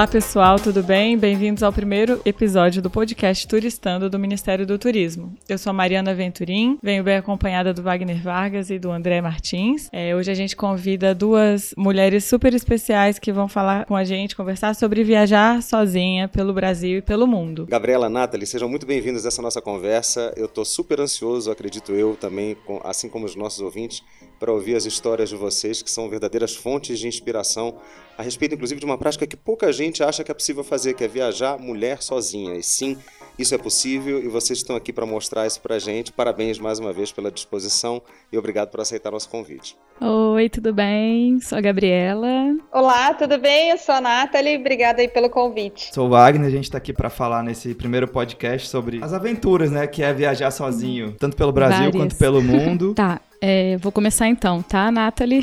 Olá 0.00 0.08
pessoal, 0.08 0.58
tudo 0.58 0.82
bem? 0.82 1.18
Bem-vindos 1.18 1.62
ao 1.62 1.70
primeiro 1.70 2.22
episódio 2.24 2.80
do 2.80 2.88
podcast 2.88 3.46
Turistando 3.46 4.08
do 4.08 4.18
Ministério 4.18 4.66
do 4.66 4.78
Turismo. 4.78 5.34
Eu 5.46 5.58
sou 5.58 5.68
a 5.68 5.74
Mariana 5.74 6.14
Venturim, 6.14 6.78
venho 6.82 7.04
bem 7.04 7.18
acompanhada 7.18 7.74
do 7.74 7.82
Wagner 7.82 8.22
Vargas 8.22 8.70
e 8.70 8.78
do 8.78 8.90
André 8.90 9.20
Martins. 9.20 9.90
É, 9.92 10.16
hoje 10.16 10.30
a 10.30 10.34
gente 10.34 10.56
convida 10.56 11.14
duas 11.14 11.74
mulheres 11.76 12.24
super 12.24 12.54
especiais 12.54 13.18
que 13.18 13.30
vão 13.30 13.46
falar 13.46 13.84
com 13.84 13.94
a 13.94 14.02
gente, 14.02 14.34
conversar 14.34 14.74
sobre 14.74 15.04
viajar 15.04 15.62
sozinha 15.62 16.26
pelo 16.28 16.54
Brasil 16.54 17.00
e 17.00 17.02
pelo 17.02 17.26
mundo. 17.26 17.66
Gabriela, 17.68 18.08
Nathalie, 18.08 18.46
sejam 18.46 18.70
muito 18.70 18.86
bem-vindos 18.86 19.26
a 19.26 19.28
essa 19.28 19.42
nossa 19.42 19.60
conversa. 19.60 20.32
Eu 20.34 20.46
estou 20.46 20.64
super 20.64 20.98
ansioso, 20.98 21.50
acredito 21.50 21.92
eu 21.92 22.16
também, 22.16 22.56
assim 22.84 23.10
como 23.10 23.26
os 23.26 23.36
nossos 23.36 23.60
ouvintes, 23.60 24.02
para 24.40 24.50
ouvir 24.50 24.74
as 24.74 24.86
histórias 24.86 25.28
de 25.28 25.36
vocês, 25.36 25.82
que 25.82 25.90
são 25.90 26.08
verdadeiras 26.08 26.56
fontes 26.56 26.98
de 26.98 27.06
inspiração 27.06 27.76
a 28.16 28.22
respeito, 28.22 28.54
inclusive, 28.54 28.80
de 28.80 28.86
uma 28.86 28.96
prática 28.96 29.26
que 29.26 29.36
pouca 29.36 29.70
gente 29.70 30.02
acha 30.02 30.24
que 30.24 30.30
é 30.30 30.34
possível 30.34 30.64
fazer, 30.64 30.94
que 30.94 31.04
é 31.04 31.08
viajar 31.08 31.58
mulher 31.58 32.02
sozinha. 32.02 32.54
E 32.54 32.62
sim, 32.62 32.96
isso 33.38 33.54
é 33.54 33.58
possível 33.58 34.22
e 34.22 34.28
vocês 34.28 34.58
estão 34.58 34.76
aqui 34.76 34.92
para 34.92 35.04
mostrar 35.04 35.46
isso 35.46 35.60
para 35.60 35.76
a 35.76 35.78
gente. 35.78 36.10
Parabéns 36.10 36.58
mais 36.58 36.78
uma 36.78 36.92
vez 36.92 37.12
pela 37.12 37.30
disposição 37.30 38.02
e 38.32 38.38
obrigado 38.38 38.70
por 38.70 38.80
aceitar 38.80 39.10
nosso 39.10 39.28
convite. 39.28 39.76
Oi, 40.00 40.48
tudo 40.48 40.72
bem? 40.72 41.38
Sou 41.40 41.58
a 41.58 41.60
Gabriela. 41.60 42.56
Olá, 42.72 43.12
tudo 43.12 43.38
bem? 43.38 43.70
Eu 43.70 43.78
sou 43.78 43.94
a 43.94 44.00
Nathalie, 44.00 44.56
obrigada 44.56 45.02
aí 45.02 45.08
pelo 45.08 45.28
convite. 45.28 45.90
Sou 45.94 46.06
o 46.06 46.10
Wagner, 46.10 46.46
a 46.46 46.50
gente 46.50 46.64
está 46.64 46.78
aqui 46.78 46.92
para 46.92 47.10
falar 47.10 47.42
nesse 47.42 47.74
primeiro 47.74 48.08
podcast 48.08 48.68
sobre 48.68 49.02
as 49.02 49.12
aventuras, 49.12 49.70
né, 49.70 49.86
que 49.86 50.02
é 50.02 50.12
viajar 50.14 50.50
sozinho, 50.50 51.14
tanto 51.18 51.36
pelo 51.36 51.52
Brasil 51.52 51.76
Várias. 51.76 51.96
quanto 51.96 52.16
pelo 52.16 52.40
mundo. 52.42 52.94
tá, 52.94 53.20
é, 53.40 53.76
vou 53.78 53.90
começar 53.90 54.28
então, 54.28 54.62
tá, 54.62 54.90
Nathalie? 54.90 55.42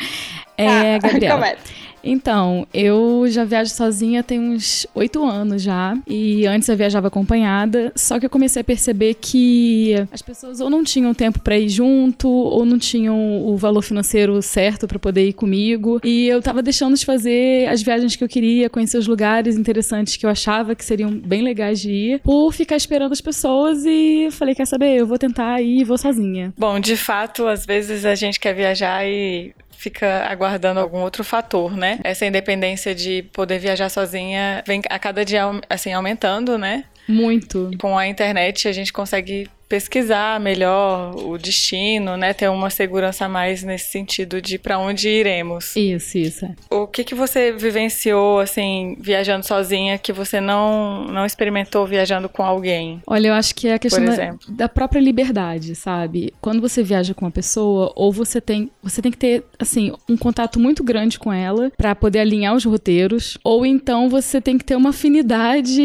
é, 0.56 0.98
tá, 0.98 1.08
Gabriela. 1.08 1.34
Começa. 1.36 1.72
Então, 2.02 2.66
eu 2.72 3.24
já 3.28 3.44
viajo 3.44 3.70
sozinha 3.70 4.22
tem 4.22 4.40
uns 4.40 4.86
oito 4.94 5.24
anos 5.24 5.62
já. 5.62 5.96
E 6.06 6.46
antes 6.46 6.68
eu 6.68 6.76
viajava 6.76 7.08
acompanhada. 7.08 7.92
Só 7.94 8.18
que 8.18 8.26
eu 8.26 8.30
comecei 8.30 8.60
a 8.60 8.64
perceber 8.64 9.14
que 9.14 9.94
as 10.12 10.22
pessoas 10.22 10.60
ou 10.60 10.70
não 10.70 10.82
tinham 10.84 11.12
tempo 11.14 11.40
para 11.40 11.58
ir 11.58 11.68
junto, 11.68 12.28
ou 12.28 12.64
não 12.64 12.78
tinham 12.78 13.46
o 13.46 13.56
valor 13.56 13.82
financeiro 13.82 14.40
certo 14.42 14.86
para 14.86 14.98
poder 14.98 15.28
ir 15.28 15.32
comigo. 15.32 16.00
E 16.04 16.28
eu 16.28 16.40
tava 16.42 16.62
deixando 16.62 16.96
de 16.96 17.04
fazer 17.04 17.68
as 17.68 17.82
viagens 17.82 18.16
que 18.16 18.24
eu 18.24 18.28
queria, 18.28 18.70
conhecer 18.70 18.98
os 18.98 19.06
lugares 19.06 19.56
interessantes 19.56 20.16
que 20.16 20.26
eu 20.26 20.30
achava 20.30 20.74
que 20.74 20.84
seriam 20.84 21.10
bem 21.10 21.42
legais 21.42 21.80
de 21.80 21.90
ir, 21.90 22.20
por 22.20 22.52
ficar 22.52 22.76
esperando 22.76 23.12
as 23.12 23.20
pessoas. 23.20 23.84
E 23.84 24.28
falei: 24.30 24.54
quer 24.54 24.66
saber? 24.66 24.96
Eu 24.96 25.06
vou 25.06 25.18
tentar 25.18 25.60
ir 25.60 25.80
e 25.80 25.84
vou 25.84 25.98
sozinha. 25.98 26.52
Bom, 26.58 26.80
de 26.80 26.96
fato, 26.96 27.46
às 27.46 27.64
vezes 27.64 28.04
a 28.04 28.14
gente 28.14 28.38
quer 28.38 28.54
viajar 28.54 29.06
e 29.06 29.52
fica 29.72 30.26
aguardando 30.28 30.80
algum 30.80 31.00
outro 31.00 31.24
fator, 31.24 31.76
né? 31.76 31.98
Essa 32.04 32.26
independência 32.26 32.94
de 32.94 33.22
poder 33.32 33.58
viajar 33.58 33.88
sozinha 33.88 34.62
vem 34.66 34.82
a 34.88 34.98
cada 34.98 35.24
dia 35.24 35.42
assim 35.68 35.92
aumentando, 35.92 36.58
né? 36.58 36.84
Muito. 37.08 37.70
Com 37.80 37.98
a 37.98 38.06
internet 38.06 38.68
a 38.68 38.72
gente 38.72 38.92
consegue 38.92 39.48
pesquisar 39.70 40.40
melhor 40.40 41.14
o 41.14 41.38
destino, 41.38 42.16
né? 42.16 42.34
Ter 42.34 42.48
uma 42.48 42.68
segurança 42.70 43.26
a 43.26 43.28
mais 43.28 43.62
nesse 43.62 43.92
sentido 43.92 44.42
de 44.42 44.58
para 44.58 44.76
onde 44.80 45.08
iremos. 45.08 45.76
Isso, 45.76 46.18
isso. 46.18 46.48
O 46.68 46.88
que 46.88 47.04
que 47.04 47.14
você 47.14 47.52
vivenciou 47.52 48.40
assim 48.40 48.96
viajando 49.00 49.46
sozinha 49.46 49.96
que 49.96 50.12
você 50.12 50.40
não 50.40 51.04
não 51.04 51.24
experimentou 51.24 51.86
viajando 51.86 52.28
com 52.28 52.42
alguém? 52.42 53.00
Olha, 53.06 53.28
eu 53.28 53.34
acho 53.34 53.54
que 53.54 53.68
é 53.68 53.74
a 53.74 53.78
questão 53.78 54.04
da, 54.04 54.34
da, 54.48 54.68
própria 54.68 54.98
liberdade, 54.98 55.76
sabe? 55.76 56.34
Quando 56.40 56.60
você 56.60 56.82
viaja 56.82 57.14
com 57.14 57.24
uma 57.24 57.30
pessoa, 57.30 57.92
ou 57.94 58.10
você 58.10 58.40
tem 58.40 58.68
você 58.82 59.00
tem 59.00 59.12
que 59.12 59.18
ter 59.18 59.44
assim 59.56 59.92
um 60.08 60.16
contato 60.16 60.58
muito 60.58 60.82
grande 60.82 61.16
com 61.16 61.32
ela 61.32 61.70
para 61.76 61.94
poder 61.94 62.18
alinhar 62.18 62.56
os 62.56 62.64
roteiros, 62.64 63.38
ou 63.44 63.64
então 63.64 64.08
você 64.08 64.40
tem 64.40 64.58
que 64.58 64.64
ter 64.64 64.74
uma 64.74 64.90
afinidade 64.90 65.80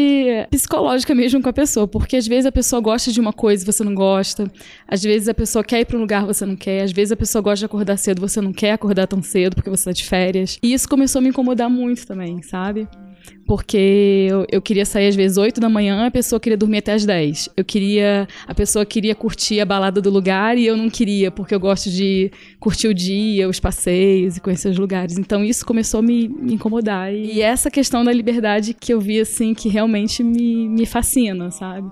psicológica 0.50 1.14
mesmo 1.14 1.40
com 1.40 1.48
a 1.48 1.52
pessoa, 1.52 1.86
porque 1.86 2.16
às 2.16 2.26
vezes 2.26 2.46
a 2.46 2.52
pessoa 2.52 2.82
gosta 2.82 3.12
de 3.12 3.20
uma 3.20 3.32
coisa, 3.32 3.64
você 3.76 3.84
não 3.84 3.94
gosta. 3.94 4.50
Às 4.88 5.02
vezes 5.02 5.28
a 5.28 5.34
pessoa 5.34 5.64
quer 5.64 5.80
ir 5.80 5.84
para 5.84 5.96
um 5.96 6.00
lugar, 6.00 6.24
você 6.24 6.44
não 6.44 6.56
quer. 6.56 6.82
Às 6.82 6.92
vezes 6.92 7.12
a 7.12 7.16
pessoa 7.16 7.42
gosta 7.42 7.58
de 7.58 7.64
acordar 7.66 7.96
cedo, 7.96 8.20
você 8.20 8.40
não 8.40 8.52
quer 8.52 8.72
acordar 8.72 9.06
tão 9.06 9.22
cedo 9.22 9.54
porque 9.54 9.70
você 9.70 9.90
está 9.90 9.92
de 9.92 10.04
férias. 10.04 10.58
E 10.62 10.72
isso 10.72 10.88
começou 10.88 11.18
a 11.20 11.22
me 11.22 11.28
incomodar 11.28 11.70
muito 11.70 12.06
também, 12.06 12.42
sabe? 12.42 12.88
Porque 13.46 14.26
eu, 14.28 14.44
eu, 14.50 14.60
queria 14.60 14.84
sair 14.84 15.06
às 15.06 15.14
vezes 15.14 15.36
8 15.36 15.60
da 15.60 15.68
manhã, 15.68 16.04
a 16.06 16.10
pessoa 16.10 16.40
queria 16.40 16.56
dormir 16.56 16.78
até 16.78 16.92
as 16.94 17.04
10. 17.04 17.50
Eu 17.56 17.64
queria. 17.64 18.26
A 18.46 18.54
pessoa 18.54 18.84
queria 18.84 19.14
curtir 19.14 19.60
a 19.60 19.64
balada 19.64 20.00
do 20.00 20.10
lugar 20.10 20.58
e 20.58 20.66
eu 20.66 20.76
não 20.76 20.90
queria, 20.90 21.30
porque 21.30 21.54
eu 21.54 21.60
gosto 21.60 21.88
de 21.88 22.30
curtir 22.58 22.88
o 22.88 22.94
dia, 22.94 23.48
os 23.48 23.60
passeios 23.60 24.36
e 24.36 24.40
conhecer 24.40 24.68
os 24.68 24.78
lugares. 24.78 25.16
Então 25.16 25.44
isso 25.44 25.64
começou 25.64 26.00
a 26.00 26.02
me, 26.02 26.28
me 26.28 26.54
incomodar. 26.54 27.14
E 27.14 27.40
essa 27.40 27.70
questão 27.70 28.04
da 28.04 28.12
liberdade 28.12 28.74
que 28.74 28.92
eu 28.92 29.00
vi, 29.00 29.20
assim, 29.20 29.54
que 29.54 29.68
realmente 29.68 30.24
me, 30.24 30.68
me 30.68 30.84
fascina, 30.84 31.50
sabe? 31.52 31.88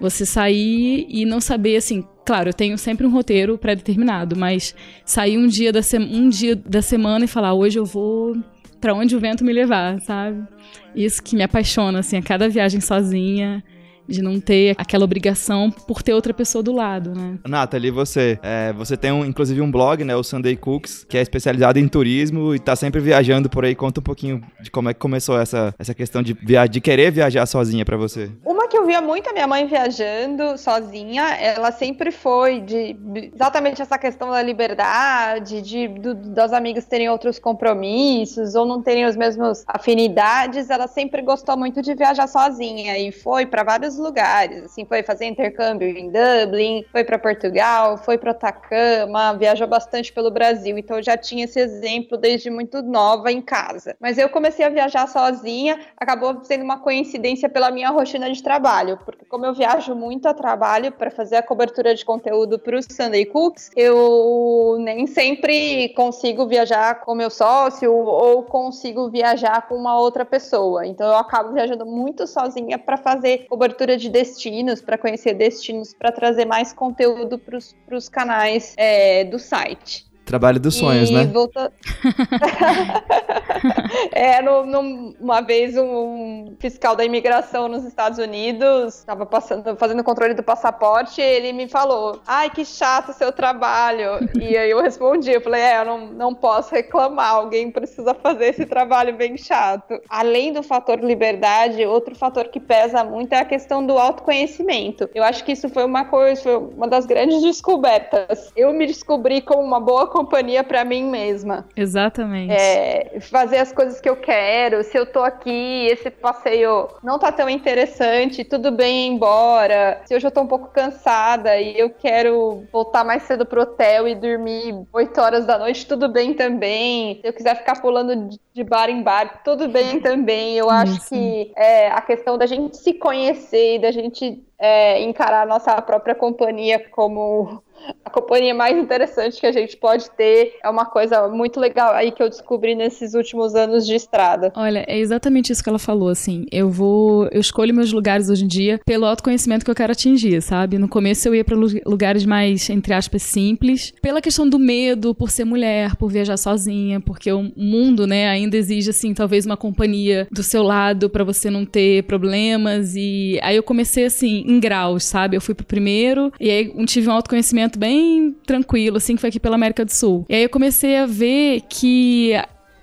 Você 0.00 0.26
sair 0.26 1.06
e 1.08 1.24
não 1.24 1.40
saber, 1.40 1.76
assim, 1.76 2.04
claro, 2.24 2.50
eu 2.50 2.54
tenho 2.54 2.76
sempre 2.76 3.06
um 3.06 3.10
roteiro 3.10 3.56
pré-determinado, 3.56 4.36
mas 4.36 4.74
sair 5.04 5.38
um 5.38 5.46
dia 5.46 5.72
da, 5.72 5.80
um 5.98 6.28
dia 6.28 6.54
da 6.54 6.82
semana 6.82 7.24
e 7.24 7.28
falar, 7.28 7.54
hoje 7.54 7.78
eu 7.78 7.84
vou 7.84 8.36
para 8.80 8.94
onde 8.94 9.16
o 9.16 9.20
vento 9.20 9.44
me 9.44 9.52
levar, 9.52 10.00
sabe? 10.02 10.46
Isso 10.94 11.22
que 11.22 11.34
me 11.34 11.42
apaixona, 11.42 12.00
assim, 12.00 12.16
a 12.16 12.22
cada 12.22 12.48
viagem 12.48 12.80
sozinha 12.80 13.64
de 14.08 14.22
não 14.22 14.40
ter 14.40 14.74
aquela 14.78 15.04
obrigação 15.04 15.70
por 15.70 16.02
ter 16.02 16.14
outra 16.14 16.32
pessoa 16.32 16.62
do 16.62 16.72
lado, 16.72 17.14
né? 17.14 17.38
Nathalie, 17.46 17.90
você, 17.90 18.38
é, 18.42 18.72
você 18.72 18.96
tem 18.96 19.12
um, 19.12 19.24
inclusive 19.24 19.60
um 19.60 19.70
blog, 19.70 20.04
né, 20.04 20.14
o 20.16 20.22
Sunday 20.22 20.56
Cooks, 20.56 21.04
que 21.08 21.16
é 21.16 21.22
especializado 21.22 21.78
em 21.78 21.88
turismo 21.88 22.54
e 22.54 22.58
tá 22.58 22.76
sempre 22.76 23.00
viajando 23.00 23.48
por 23.48 23.64
aí. 23.64 23.74
Conta 23.74 24.00
um 24.00 24.02
pouquinho 24.02 24.42
de 24.60 24.70
como 24.70 24.88
é 24.88 24.94
que 24.94 25.00
começou 25.00 25.38
essa, 25.38 25.74
essa 25.78 25.94
questão 25.94 26.22
de, 26.22 26.32
via 26.34 26.66
de 26.66 26.80
querer 26.80 27.10
viajar 27.10 27.46
sozinha 27.46 27.84
para 27.84 27.96
você. 27.96 28.30
Uma 28.44 28.68
que 28.68 28.76
eu 28.76 28.86
via 28.86 29.00
muito 29.00 29.28
a 29.28 29.32
minha 29.32 29.46
mãe 29.46 29.66
viajando 29.66 30.58
sozinha, 30.58 31.22
ela 31.36 31.70
sempre 31.70 32.10
foi 32.10 32.60
de 32.60 32.96
exatamente 33.34 33.80
essa 33.82 33.98
questão 33.98 34.30
da 34.30 34.42
liberdade, 34.42 35.62
de 35.62 35.88
do, 35.88 36.14
dos 36.14 36.52
amigos 36.52 36.84
terem 36.84 37.08
outros 37.08 37.38
compromissos 37.38 38.54
ou 38.54 38.64
não 38.66 38.82
terem 38.82 39.06
os 39.06 39.16
mesmos 39.16 39.64
afinidades, 39.66 40.70
ela 40.70 40.86
sempre 40.86 41.22
gostou 41.22 41.56
muito 41.56 41.82
de 41.82 41.94
viajar 41.94 42.26
sozinha 42.26 42.98
e 42.98 43.12
foi 43.12 43.46
para 43.46 43.62
vários 43.62 43.95
lugares, 43.98 44.64
assim, 44.64 44.84
foi 44.84 45.02
fazer 45.02 45.26
intercâmbio 45.26 45.88
em 45.88 46.10
Dublin, 46.10 46.84
foi 46.90 47.04
para 47.04 47.18
Portugal, 47.18 47.98
foi 47.98 48.18
para 48.18 48.30
Atacama, 48.30 49.34
viajou 49.34 49.66
bastante 49.66 50.12
pelo 50.12 50.30
Brasil, 50.30 50.76
então 50.78 50.96
eu 50.98 51.02
já 51.02 51.16
tinha 51.16 51.44
esse 51.44 51.58
exemplo 51.58 52.16
desde 52.16 52.50
muito 52.50 52.82
nova 52.82 53.30
em 53.30 53.40
casa. 53.40 53.96
Mas 54.00 54.18
eu 54.18 54.28
comecei 54.28 54.64
a 54.64 54.68
viajar 54.68 55.06
sozinha, 55.08 55.78
acabou 55.96 56.42
sendo 56.44 56.64
uma 56.64 56.78
coincidência 56.78 57.48
pela 57.48 57.70
minha 57.70 57.90
rotina 57.90 58.30
de 58.30 58.42
trabalho, 58.42 58.98
porque 59.04 59.24
como 59.24 59.46
eu 59.46 59.54
viajo 59.54 59.94
muito 59.94 60.26
a 60.26 60.34
trabalho 60.34 60.92
para 60.92 61.10
fazer 61.10 61.36
a 61.36 61.42
cobertura 61.42 61.94
de 61.94 62.04
conteúdo 62.04 62.58
para 62.58 62.76
o 62.76 62.82
Sunday 62.82 63.26
Cooks, 63.26 63.70
eu 63.76 64.76
nem 64.80 65.06
sempre 65.06 65.90
consigo 65.90 66.46
viajar 66.46 67.00
com 67.00 67.14
meu 67.14 67.30
sócio 67.30 67.92
ou 67.92 68.42
consigo 68.42 69.10
viajar 69.10 69.66
com 69.68 69.74
uma 69.74 69.98
outra 69.98 70.24
pessoa. 70.24 70.86
Então 70.86 71.06
eu 71.06 71.16
acabo 71.16 71.52
viajando 71.52 71.84
muito 71.84 72.26
sozinha 72.26 72.78
para 72.78 72.96
fazer 72.96 73.46
cobertura 73.48 73.85
de 73.94 74.08
destinos, 74.08 74.80
para 74.80 74.96
conhecer 74.96 75.34
destinos, 75.34 75.92
para 75.92 76.10
trazer 76.10 76.46
mais 76.46 76.72
conteúdo 76.72 77.38
para 77.38 77.58
os 77.96 78.08
canais 78.08 78.74
é, 78.78 79.24
do 79.24 79.38
site. 79.38 80.06
Trabalho 80.26 80.58
dos 80.58 80.74
sonhos, 80.74 81.08
e 81.08 81.14
né? 81.14 81.24
Volta... 81.26 81.72
é, 84.10 84.42
no, 84.42 84.66
no, 84.66 85.14
uma 85.20 85.40
vez 85.40 85.76
um 85.76 86.56
fiscal 86.58 86.96
da 86.96 87.04
imigração 87.04 87.68
nos 87.68 87.84
Estados 87.84 88.18
Unidos 88.18 88.96
estava 88.96 89.24
passando, 89.24 89.76
fazendo 89.76 90.02
controle 90.02 90.34
do 90.34 90.42
passaporte 90.42 91.20
e 91.20 91.24
ele 91.24 91.52
me 91.52 91.68
falou: 91.68 92.20
Ai, 92.26 92.50
que 92.50 92.64
chato 92.64 93.12
seu 93.12 93.30
trabalho. 93.30 94.28
e 94.40 94.56
aí 94.56 94.68
eu 94.68 94.82
respondi, 94.82 95.30
eu 95.30 95.40
falei, 95.40 95.60
é, 95.60 95.80
eu 95.80 95.84
não, 95.84 96.06
não 96.08 96.34
posso 96.34 96.74
reclamar, 96.74 97.30
alguém 97.30 97.70
precisa 97.70 98.12
fazer 98.12 98.46
esse 98.46 98.66
trabalho 98.66 99.14
bem 99.14 99.36
chato. 99.36 100.00
Além 100.08 100.52
do 100.52 100.62
fator 100.62 100.98
liberdade, 100.98 101.86
outro 101.86 102.16
fator 102.16 102.48
que 102.48 102.58
pesa 102.58 103.04
muito 103.04 103.32
é 103.32 103.38
a 103.38 103.44
questão 103.44 103.86
do 103.86 103.96
autoconhecimento. 103.96 105.08
Eu 105.14 105.22
acho 105.22 105.44
que 105.44 105.52
isso 105.52 105.68
foi 105.68 105.84
uma 105.84 106.04
coisa, 106.04 106.42
foi 106.42 106.56
uma 106.56 106.88
das 106.88 107.06
grandes 107.06 107.42
descobertas. 107.42 108.50
Eu 108.56 108.72
me 108.72 108.86
descobri 108.86 109.40
como 109.40 109.62
uma 109.62 109.78
boa 109.78 110.15
companhia 110.16 110.64
para 110.64 110.82
mim 110.82 111.04
mesma. 111.04 111.66
Exatamente. 111.76 112.50
É, 112.50 113.18
fazer 113.20 113.58
as 113.58 113.70
coisas 113.70 114.00
que 114.00 114.08
eu 114.08 114.16
quero. 114.16 114.82
Se 114.82 114.96
eu 114.96 115.04
tô 115.04 115.22
aqui, 115.22 115.86
esse 115.90 116.10
passeio 116.10 116.88
não 117.02 117.18
tá 117.18 117.30
tão 117.30 117.50
interessante, 117.50 118.42
tudo 118.42 118.72
bem 118.72 119.06
ir 119.06 119.10
embora. 119.10 120.00
Se 120.06 120.14
hoje 120.14 120.26
eu 120.26 120.30
tô 120.30 120.40
um 120.40 120.46
pouco 120.46 120.68
cansada 120.68 121.58
e 121.58 121.78
eu 121.78 121.90
quero 121.90 122.64
voltar 122.72 123.04
mais 123.04 123.24
cedo 123.24 123.44
pro 123.44 123.62
hotel 123.62 124.08
e 124.08 124.14
dormir 124.14 124.74
8 124.90 125.20
horas 125.20 125.44
da 125.44 125.58
noite, 125.58 125.86
tudo 125.86 126.08
bem 126.08 126.32
também. 126.32 127.20
Se 127.20 127.28
eu 127.28 127.32
quiser 127.34 127.56
ficar 127.56 127.82
pulando 127.82 128.30
de 128.54 128.64
bar 128.64 128.88
em 128.88 129.02
bar, 129.02 129.42
tudo 129.44 129.68
bem 129.68 130.00
também. 130.00 130.56
Eu 130.56 130.70
acho 130.70 131.08
que 131.10 131.52
é, 131.54 131.88
a 131.88 132.00
questão 132.00 132.38
da 132.38 132.46
gente 132.46 132.78
se 132.78 132.94
conhecer 132.94 133.76
e 133.76 133.78
da 133.78 133.90
gente 133.90 134.42
é, 134.58 135.02
encarar 135.02 135.42
a 135.42 135.46
nossa 135.46 135.80
própria 135.82 136.14
companhia 136.14 136.82
como 136.90 137.62
a 138.04 138.10
companhia 138.10 138.54
mais 138.54 138.76
interessante 138.76 139.40
que 139.40 139.46
a 139.46 139.52
gente 139.52 139.76
pode 139.76 140.10
ter. 140.10 140.54
É 140.62 140.68
uma 140.68 140.84
coisa 140.84 141.28
muito 141.28 141.58
legal 141.60 141.92
aí 141.92 142.12
que 142.12 142.22
eu 142.22 142.28
descobri 142.28 142.74
nesses 142.74 143.14
últimos 143.14 143.54
anos 143.54 143.86
de 143.86 143.94
estrada. 143.94 144.52
Olha, 144.54 144.84
é 144.86 144.98
exatamente 144.98 145.52
isso 145.52 145.62
que 145.62 145.68
ela 145.68 145.78
falou, 145.78 146.08
assim. 146.08 146.46
Eu 146.50 146.70
vou, 146.70 147.28
eu 147.32 147.40
escolho 147.40 147.74
meus 147.74 147.92
lugares 147.92 148.30
hoje 148.30 148.44
em 148.44 148.48
dia 148.48 148.80
pelo 148.84 149.06
autoconhecimento 149.06 149.64
que 149.64 149.70
eu 149.70 149.74
quero 149.74 149.92
atingir, 149.92 150.40
sabe? 150.42 150.78
No 150.78 150.88
começo 150.88 151.28
eu 151.28 151.34
ia 151.34 151.44
para 151.44 151.56
lugares 151.84 152.24
mais, 152.24 152.68
entre 152.70 152.94
aspas, 152.94 153.22
simples, 153.22 153.92
pela 154.00 154.20
questão 154.20 154.48
do 154.48 154.58
medo, 154.58 155.14
por 155.14 155.30
ser 155.30 155.44
mulher, 155.44 155.96
por 155.96 156.08
viajar 156.08 156.36
sozinha, 156.36 157.00
porque 157.00 157.30
o 157.32 157.50
mundo, 157.56 158.06
né, 158.06 158.28
ainda 158.28 158.56
exige, 158.56 158.90
assim, 158.90 159.14
talvez 159.14 159.46
uma 159.46 159.56
companhia 159.56 160.26
do 160.30 160.42
seu 160.42 160.62
lado 160.62 161.10
para 161.10 161.24
você 161.24 161.50
não 161.50 161.64
ter 161.64 162.04
problemas. 162.04 162.94
E 162.94 163.38
aí 163.42 163.56
eu 163.56 163.62
comecei, 163.62 164.04
assim, 164.04 164.44
em 164.46 164.60
graus, 164.60 165.04
sabe? 165.04 165.36
Eu 165.36 165.40
fui 165.40 165.54
pro 165.54 165.66
primeiro, 165.66 166.32
e 166.40 166.50
aí 166.50 166.86
tive 166.86 167.08
um 167.08 167.12
autoconhecimento 167.12 167.65
bem 167.74 168.36
tranquilo, 168.46 168.96
assim, 168.96 169.14
que 169.14 169.20
foi 169.20 169.28
aqui 169.28 169.40
pela 169.40 169.56
América 169.56 169.84
do 169.84 169.92
Sul. 169.92 170.24
E 170.28 170.34
aí 170.34 170.42
eu 170.42 170.50
comecei 170.50 170.96
a 170.96 171.06
ver 171.06 171.62
que 171.68 172.32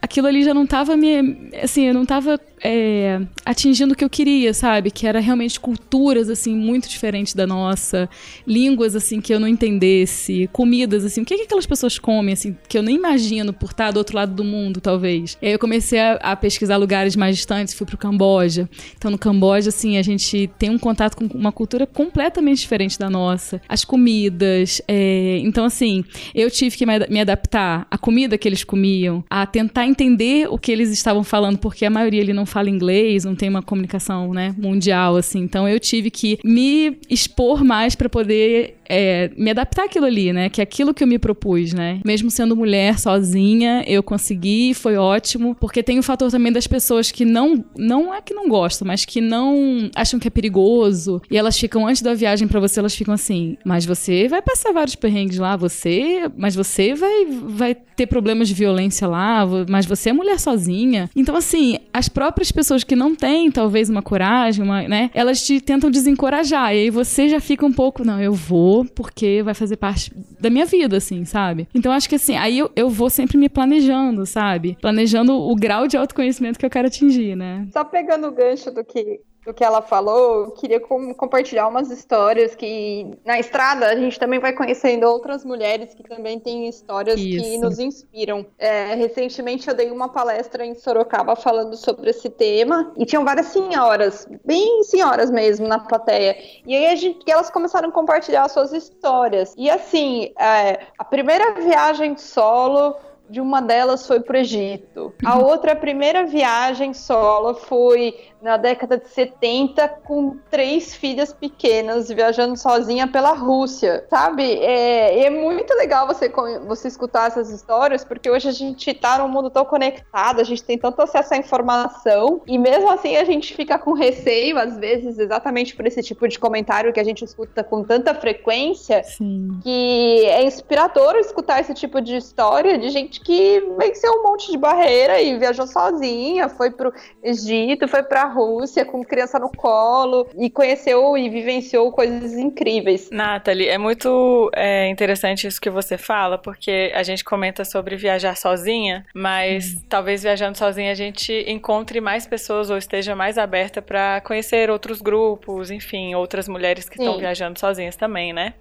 aquilo 0.01 0.27
ali 0.27 0.43
já 0.43 0.53
não 0.53 0.67
tava 0.67 0.97
me. 0.97 1.49
Assim, 1.61 1.87
eu 1.87 1.93
não 1.93 2.05
tava 2.05 2.37
é, 2.63 3.19
atingindo 3.45 3.93
o 3.93 3.97
que 3.97 4.03
eu 4.03 4.09
queria, 4.09 4.53
sabe? 4.53 4.89
Que 4.89 5.05
era 5.05 5.19
realmente 5.19 5.59
culturas, 5.59 6.29
assim, 6.29 6.55
muito 6.55 6.87
diferentes 6.87 7.33
da 7.33 7.45
nossa, 7.45 8.09
línguas, 8.47 8.95
assim, 8.95 9.19
que 9.19 9.33
eu 9.33 9.39
não 9.39 9.47
entendesse, 9.47 10.49
comidas, 10.53 11.03
assim, 11.03 11.21
o 11.21 11.25
que, 11.25 11.33
é 11.33 11.37
que 11.37 11.43
aquelas 11.43 11.65
pessoas 11.65 11.99
comem, 11.99 12.33
assim, 12.33 12.55
que 12.69 12.77
eu 12.77 12.81
nem 12.81 12.95
imagino 12.95 13.51
por 13.51 13.71
estar 13.71 13.91
do 13.91 13.97
outro 13.97 14.15
lado 14.15 14.33
do 14.33 14.43
mundo, 14.43 14.79
talvez. 14.79 15.37
E 15.41 15.47
aí 15.47 15.51
eu 15.51 15.59
comecei 15.59 15.99
a, 15.99 16.13
a 16.13 16.35
pesquisar 16.35 16.77
lugares 16.77 17.15
mais 17.17 17.35
distantes, 17.35 17.73
fui 17.73 17.85
pro 17.85 17.97
Camboja. 17.97 18.69
Então, 18.97 19.11
no 19.11 19.17
Camboja, 19.17 19.69
assim, 19.69 19.97
a 19.97 20.01
gente 20.01 20.49
tem 20.57 20.69
um 20.69 20.79
contato 20.79 21.17
com 21.17 21.25
uma 21.37 21.51
cultura 21.51 21.85
completamente 21.85 22.59
diferente 22.59 22.97
da 22.97 23.09
nossa. 23.09 23.61
As 23.67 23.83
comidas, 23.83 24.81
é, 24.87 25.39
então, 25.43 25.65
assim, 25.65 26.05
eu 26.33 26.49
tive 26.49 26.77
que 26.77 26.85
me 26.85 27.19
adaptar 27.19 27.85
à 27.91 27.97
comida 27.97 28.37
que 28.37 28.47
eles 28.47 28.63
comiam, 28.63 29.23
a 29.29 29.45
tentar 29.45 29.85
entender 29.85 30.47
o 30.49 30.57
que 30.57 30.71
eles 30.71 30.89
estavam 30.89 31.23
falando, 31.23 31.57
porque 31.57 31.85
a 31.85 31.89
maioria 31.89 32.21
ali 32.21 32.31
não 32.31 32.45
fala 32.53 32.69
inglês, 32.69 33.25
não 33.25 33.35
tem 33.35 33.49
uma 33.49 33.63
comunicação, 33.63 34.33
né, 34.33 34.53
mundial, 34.57 35.15
assim. 35.15 35.39
Então 35.39 35.67
eu 35.67 35.79
tive 35.79 36.11
que 36.11 36.37
me 36.43 36.97
expor 37.09 37.63
mais 37.63 37.95
para 37.95 38.07
poder 38.07 38.75
é, 38.87 39.31
me 39.37 39.51
adaptar 39.51 39.85
àquilo 39.85 40.05
ali, 40.05 40.33
né? 40.33 40.49
Que 40.49 40.61
é 40.61 40.63
aquilo 40.63 40.93
que 40.93 41.03
eu 41.03 41.07
me 41.07 41.19
propus, 41.19 41.73
né? 41.73 41.99
Mesmo 42.05 42.29
sendo 42.29 42.55
mulher 42.55 42.99
sozinha, 42.99 43.83
eu 43.87 44.03
consegui, 44.03 44.73
foi 44.73 44.97
ótimo. 44.97 45.55
Porque 45.59 45.83
tem 45.83 45.99
o 45.99 46.03
fator 46.03 46.29
também 46.29 46.51
das 46.51 46.67
pessoas 46.67 47.11
que 47.11 47.25
não, 47.25 47.63
não 47.77 48.13
é 48.13 48.21
que 48.21 48.33
não 48.33 48.47
gostam, 48.47 48.87
mas 48.87 49.05
que 49.05 49.21
não 49.21 49.89
acham 49.95 50.19
que 50.19 50.27
é 50.27 50.31
perigoso. 50.31 51.21
E 51.29 51.37
elas 51.37 51.57
ficam, 51.57 51.87
antes 51.87 52.01
da 52.01 52.13
viagem 52.13 52.47
para 52.47 52.59
você, 52.59 52.79
elas 52.79 52.95
ficam 52.95 53.13
assim: 53.13 53.57
mas 53.65 53.85
você 53.85 54.27
vai 54.27 54.41
passar 54.41 54.71
vários 54.71 54.95
perrengues 54.95 55.37
lá, 55.37 55.55
você, 55.55 56.29
mas 56.35 56.55
você 56.55 56.93
vai, 56.93 57.25
vai 57.25 57.75
ter 57.75 58.07
problemas 58.07 58.47
de 58.47 58.53
violência 58.53 59.07
lá, 59.07 59.45
mas 59.69 59.85
você 59.85 60.09
é 60.09 60.13
mulher 60.13 60.39
sozinha. 60.39 61.09
Então, 61.15 61.35
assim, 61.35 61.77
as 61.93 62.09
próprias 62.09 62.51
pessoas 62.51 62.83
que 62.83 62.95
não 62.95 63.15
têm, 63.15 63.51
talvez, 63.51 63.89
uma 63.89 64.01
coragem, 64.01 64.63
uma, 64.63 64.87
né? 64.87 65.09
Elas 65.13 65.45
te 65.45 65.61
tentam 65.61 65.89
desencorajar. 65.89 66.73
E 66.73 66.79
aí 66.79 66.89
você 66.89 67.29
já 67.29 67.39
fica 67.39 67.65
um 67.65 67.71
pouco, 67.71 68.03
não, 68.03 68.19
eu 68.21 68.33
vou 68.33 68.82
porque 68.85 69.41
vai 69.43 69.53
fazer 69.53 69.77
parte 69.77 70.11
da 70.39 70.49
minha 70.49 70.65
vida, 70.65 70.97
assim, 70.97 71.25
sabe? 71.25 71.67
Então 71.73 71.91
acho 71.91 72.09
que 72.09 72.15
assim, 72.15 72.35
aí 72.35 72.59
eu, 72.59 72.71
eu 72.75 72.89
vou 72.89 73.09
sempre 73.09 73.37
me 73.37 73.49
planejando, 73.49 74.25
sabe? 74.25 74.77
Planejando 74.81 75.33
o 75.33 75.55
grau 75.55 75.87
de 75.87 75.97
autoconhecimento 75.97 76.59
que 76.59 76.65
eu 76.65 76.69
quero 76.69 76.87
atingir, 76.87 77.35
né? 77.35 77.67
Só 77.71 77.83
pegando 77.83 78.27
o 78.27 78.31
gancho 78.31 78.71
do 78.71 78.83
que 78.83 79.21
do 79.45 79.53
que 79.53 79.63
ela 79.63 79.81
falou, 79.81 80.45
eu 80.45 80.51
queria 80.51 80.79
com, 80.79 81.13
compartilhar 81.13 81.67
umas 81.67 81.91
histórias 81.91 82.55
que 82.55 83.11
na 83.25 83.39
estrada 83.39 83.87
a 83.87 83.95
gente 83.95 84.17
também 84.17 84.39
vai 84.39 84.53
conhecendo 84.53 85.03
outras 85.05 85.43
mulheres 85.43 85.93
que 85.93 86.03
também 86.03 86.39
têm 86.39 86.67
histórias 86.67 87.19
Isso. 87.19 87.43
que 87.43 87.57
nos 87.57 87.79
inspiram. 87.79 88.45
É, 88.57 88.95
recentemente 88.95 89.67
eu 89.67 89.75
dei 89.75 89.91
uma 89.91 90.09
palestra 90.09 90.65
em 90.65 90.73
Sorocaba 90.75 91.35
falando 91.35 91.75
sobre 91.75 92.09
esse 92.09 92.29
tema 92.29 92.91
e 92.97 93.05
tinham 93.05 93.25
várias 93.25 93.47
senhoras, 93.47 94.27
bem 94.45 94.83
senhoras 94.83 95.29
mesmo 95.29 95.67
na 95.67 95.79
plateia. 95.79 96.37
E 96.65 96.75
aí 96.75 96.87
a 96.87 96.95
gente, 96.95 97.29
elas 97.29 97.49
começaram 97.49 97.89
a 97.89 97.91
compartilhar 97.91 98.47
suas 98.49 98.71
histórias. 98.71 99.53
E 99.57 99.69
assim, 99.69 100.33
é, 100.39 100.79
a 100.97 101.03
primeira 101.03 101.53
viagem 101.53 102.17
solo 102.17 102.95
de 103.29 103.41
uma 103.41 103.61
delas 103.61 104.05
foi 104.05 104.19
para 104.19 104.37
o 104.37 104.39
Egito. 104.39 105.13
A 105.25 105.39
outra, 105.39 105.71
a 105.71 105.75
primeira 105.75 106.25
viagem 106.25 106.93
solo 106.93 107.55
foi 107.55 108.15
na 108.43 108.57
década 108.57 108.97
de 108.97 109.07
70 109.07 109.87
com 110.03 110.37
três 110.51 110.93
filhas 110.93 111.31
pequenas 111.31 112.09
viajando 112.09 112.57
sozinha 112.57 113.07
pela 113.07 113.31
Rússia, 113.31 114.05
sabe? 114.09 114.43
É, 114.43 115.25
é 115.27 115.29
muito 115.29 115.73
legal 115.75 116.05
você, 116.05 116.29
você 116.67 116.89
escutar 116.89 117.27
essas 117.27 117.49
histórias, 117.49 118.03
porque 118.03 118.29
hoje 118.29 118.49
a 118.49 118.51
gente 118.51 118.89
está 118.89 119.17
num 119.19 119.29
mundo 119.29 119.49
tão 119.49 119.63
conectado, 119.63 120.41
a 120.41 120.43
gente 120.43 120.61
tem 120.61 120.77
tanto 120.77 121.01
acesso 121.01 121.33
à 121.33 121.37
informação, 121.37 122.41
e 122.45 122.57
mesmo 122.57 122.91
assim 122.91 123.15
a 123.15 123.23
gente 123.23 123.55
fica 123.55 123.79
com 123.79 123.93
receio, 123.93 124.59
às 124.59 124.77
vezes, 124.77 125.17
exatamente 125.17 125.73
por 125.73 125.87
esse 125.87 126.03
tipo 126.03 126.27
de 126.27 126.37
comentário 126.37 126.91
que 126.91 126.99
a 126.99 127.03
gente 127.03 127.23
escuta 127.23 127.63
com 127.63 127.81
tanta 127.81 128.13
frequência, 128.13 129.03
Sim. 129.05 129.57
que 129.63 130.25
é 130.25 130.43
inspirador 130.43 131.15
escutar 131.15 131.61
esse 131.61 131.73
tipo 131.73 132.01
de 132.01 132.17
história 132.17 132.77
de 132.77 132.89
gente 132.89 133.21
que 133.21 133.61
venceu 133.77 134.11
um 134.11 134.23
monte 134.23 134.51
de 134.51 134.57
barreira 134.57 135.21
e 135.21 135.39
viajou 135.39 135.65
sozinha, 135.65 136.49
foi 136.49 136.71
pro 136.71 136.93
Egito, 137.23 137.87
foi 137.87 138.03
pra 138.03 138.32
Rússia 138.33 138.83
com 138.83 139.03
criança 139.03 139.39
no 139.39 139.49
colo 139.49 140.27
e 140.37 140.49
conheceu 140.49 141.17
e 141.17 141.29
vivenciou 141.29 141.91
coisas 141.91 142.33
incríveis. 142.33 143.09
Nathalie, 143.11 143.67
é 143.67 143.77
muito 143.77 144.49
é, 144.53 144.89
interessante 144.89 145.47
isso 145.47 145.61
que 145.61 145.69
você 145.69 145.97
fala, 145.97 146.37
porque 146.37 146.91
a 146.93 147.03
gente 147.03 147.23
comenta 147.23 147.63
sobre 147.63 147.95
viajar 147.95 148.35
sozinha, 148.35 149.05
mas 149.13 149.73
hum. 149.73 149.81
talvez 149.87 150.23
viajando 150.23 150.57
sozinha 150.57 150.91
a 150.91 150.95
gente 150.95 151.45
encontre 151.47 152.01
mais 152.01 152.25
pessoas 152.25 152.69
ou 152.69 152.77
esteja 152.77 153.15
mais 153.15 153.37
aberta 153.37 153.81
para 153.81 154.21
conhecer 154.21 154.69
outros 154.69 155.01
grupos, 155.01 155.71
enfim, 155.71 156.15
outras 156.15 156.47
mulheres 156.47 156.89
que 156.89 156.99
estão 156.99 157.17
viajando 157.17 157.59
sozinhas 157.59 157.95
também, 157.95 158.33
né? 158.33 158.53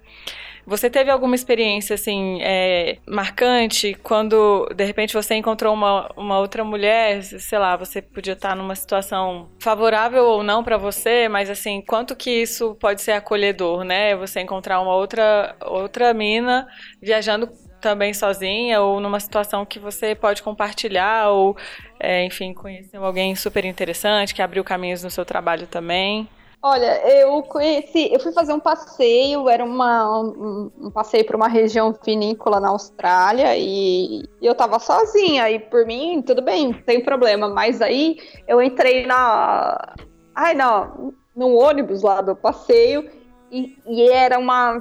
Você 0.65 0.89
teve 0.89 1.11
alguma 1.11 1.35
experiência, 1.35 1.95
assim, 1.95 2.39
é, 2.41 2.97
marcante 3.05 3.93
quando, 4.01 4.65
de 4.75 4.85
repente, 4.85 5.13
você 5.13 5.35
encontrou 5.35 5.73
uma, 5.73 6.09
uma 6.15 6.39
outra 6.39 6.63
mulher, 6.63 7.21
sei 7.23 7.59
lá, 7.59 7.75
você 7.75 8.01
podia 8.01 8.33
estar 8.33 8.55
numa 8.55 8.75
situação 8.75 9.49
favorável 9.59 10.25
ou 10.25 10.41
não 10.41 10.63
para 10.63 10.77
você, 10.77 11.27
mas, 11.27 11.49
assim, 11.49 11.81
quanto 11.81 12.15
que 12.15 12.29
isso 12.29 12.75
pode 12.79 13.01
ser 13.01 13.11
acolhedor, 13.11 13.83
né? 13.83 14.15
Você 14.15 14.39
encontrar 14.39 14.79
uma 14.79 14.95
outra, 14.95 15.55
outra 15.61 16.13
mina 16.13 16.67
viajando 17.01 17.49
também 17.81 18.13
sozinha 18.13 18.79
ou 18.81 19.01
numa 19.01 19.19
situação 19.19 19.65
que 19.65 19.77
você 19.77 20.15
pode 20.15 20.41
compartilhar 20.41 21.29
ou, 21.29 21.57
é, 21.99 22.23
enfim, 22.23 22.53
conhecer 22.53 22.95
alguém 22.95 23.35
super 23.35 23.65
interessante 23.65 24.33
que 24.33 24.41
abriu 24.41 24.63
caminhos 24.63 25.03
no 25.03 25.11
seu 25.11 25.25
trabalho 25.25 25.67
também. 25.67 26.29
Olha, 26.65 27.05
eu 27.05 27.43
conheci, 27.43 28.09
eu 28.09 28.21
fui 28.21 28.31
fazer 28.31 28.53
um 28.53 28.59
passeio, 28.59 29.49
era 29.49 29.65
uma, 29.65 30.21
um, 30.21 30.71
um 30.83 30.89
passeio 30.89 31.25
para 31.25 31.35
uma 31.35 31.49
região 31.49 31.93
vinícola 32.05 32.57
na 32.57 32.69
Austrália 32.69 33.53
e 33.57 34.23
eu 34.41 34.55
tava 34.55 34.79
sozinha 34.79 35.51
e 35.51 35.59
por 35.59 35.85
mim 35.85 36.21
tudo 36.21 36.41
bem, 36.41 36.71
não 36.71 36.81
tem 36.83 37.03
problema, 37.03 37.49
mas 37.49 37.81
aí 37.81 38.15
eu 38.47 38.61
entrei 38.61 39.05
na, 39.05 39.93
ai 40.33 40.53
não, 40.53 41.13
no 41.35 41.53
ônibus 41.53 42.01
lá 42.01 42.21
do 42.21 42.33
passeio 42.33 43.11
e, 43.51 43.77
e 43.85 44.09
era 44.09 44.39
uma, 44.39 44.79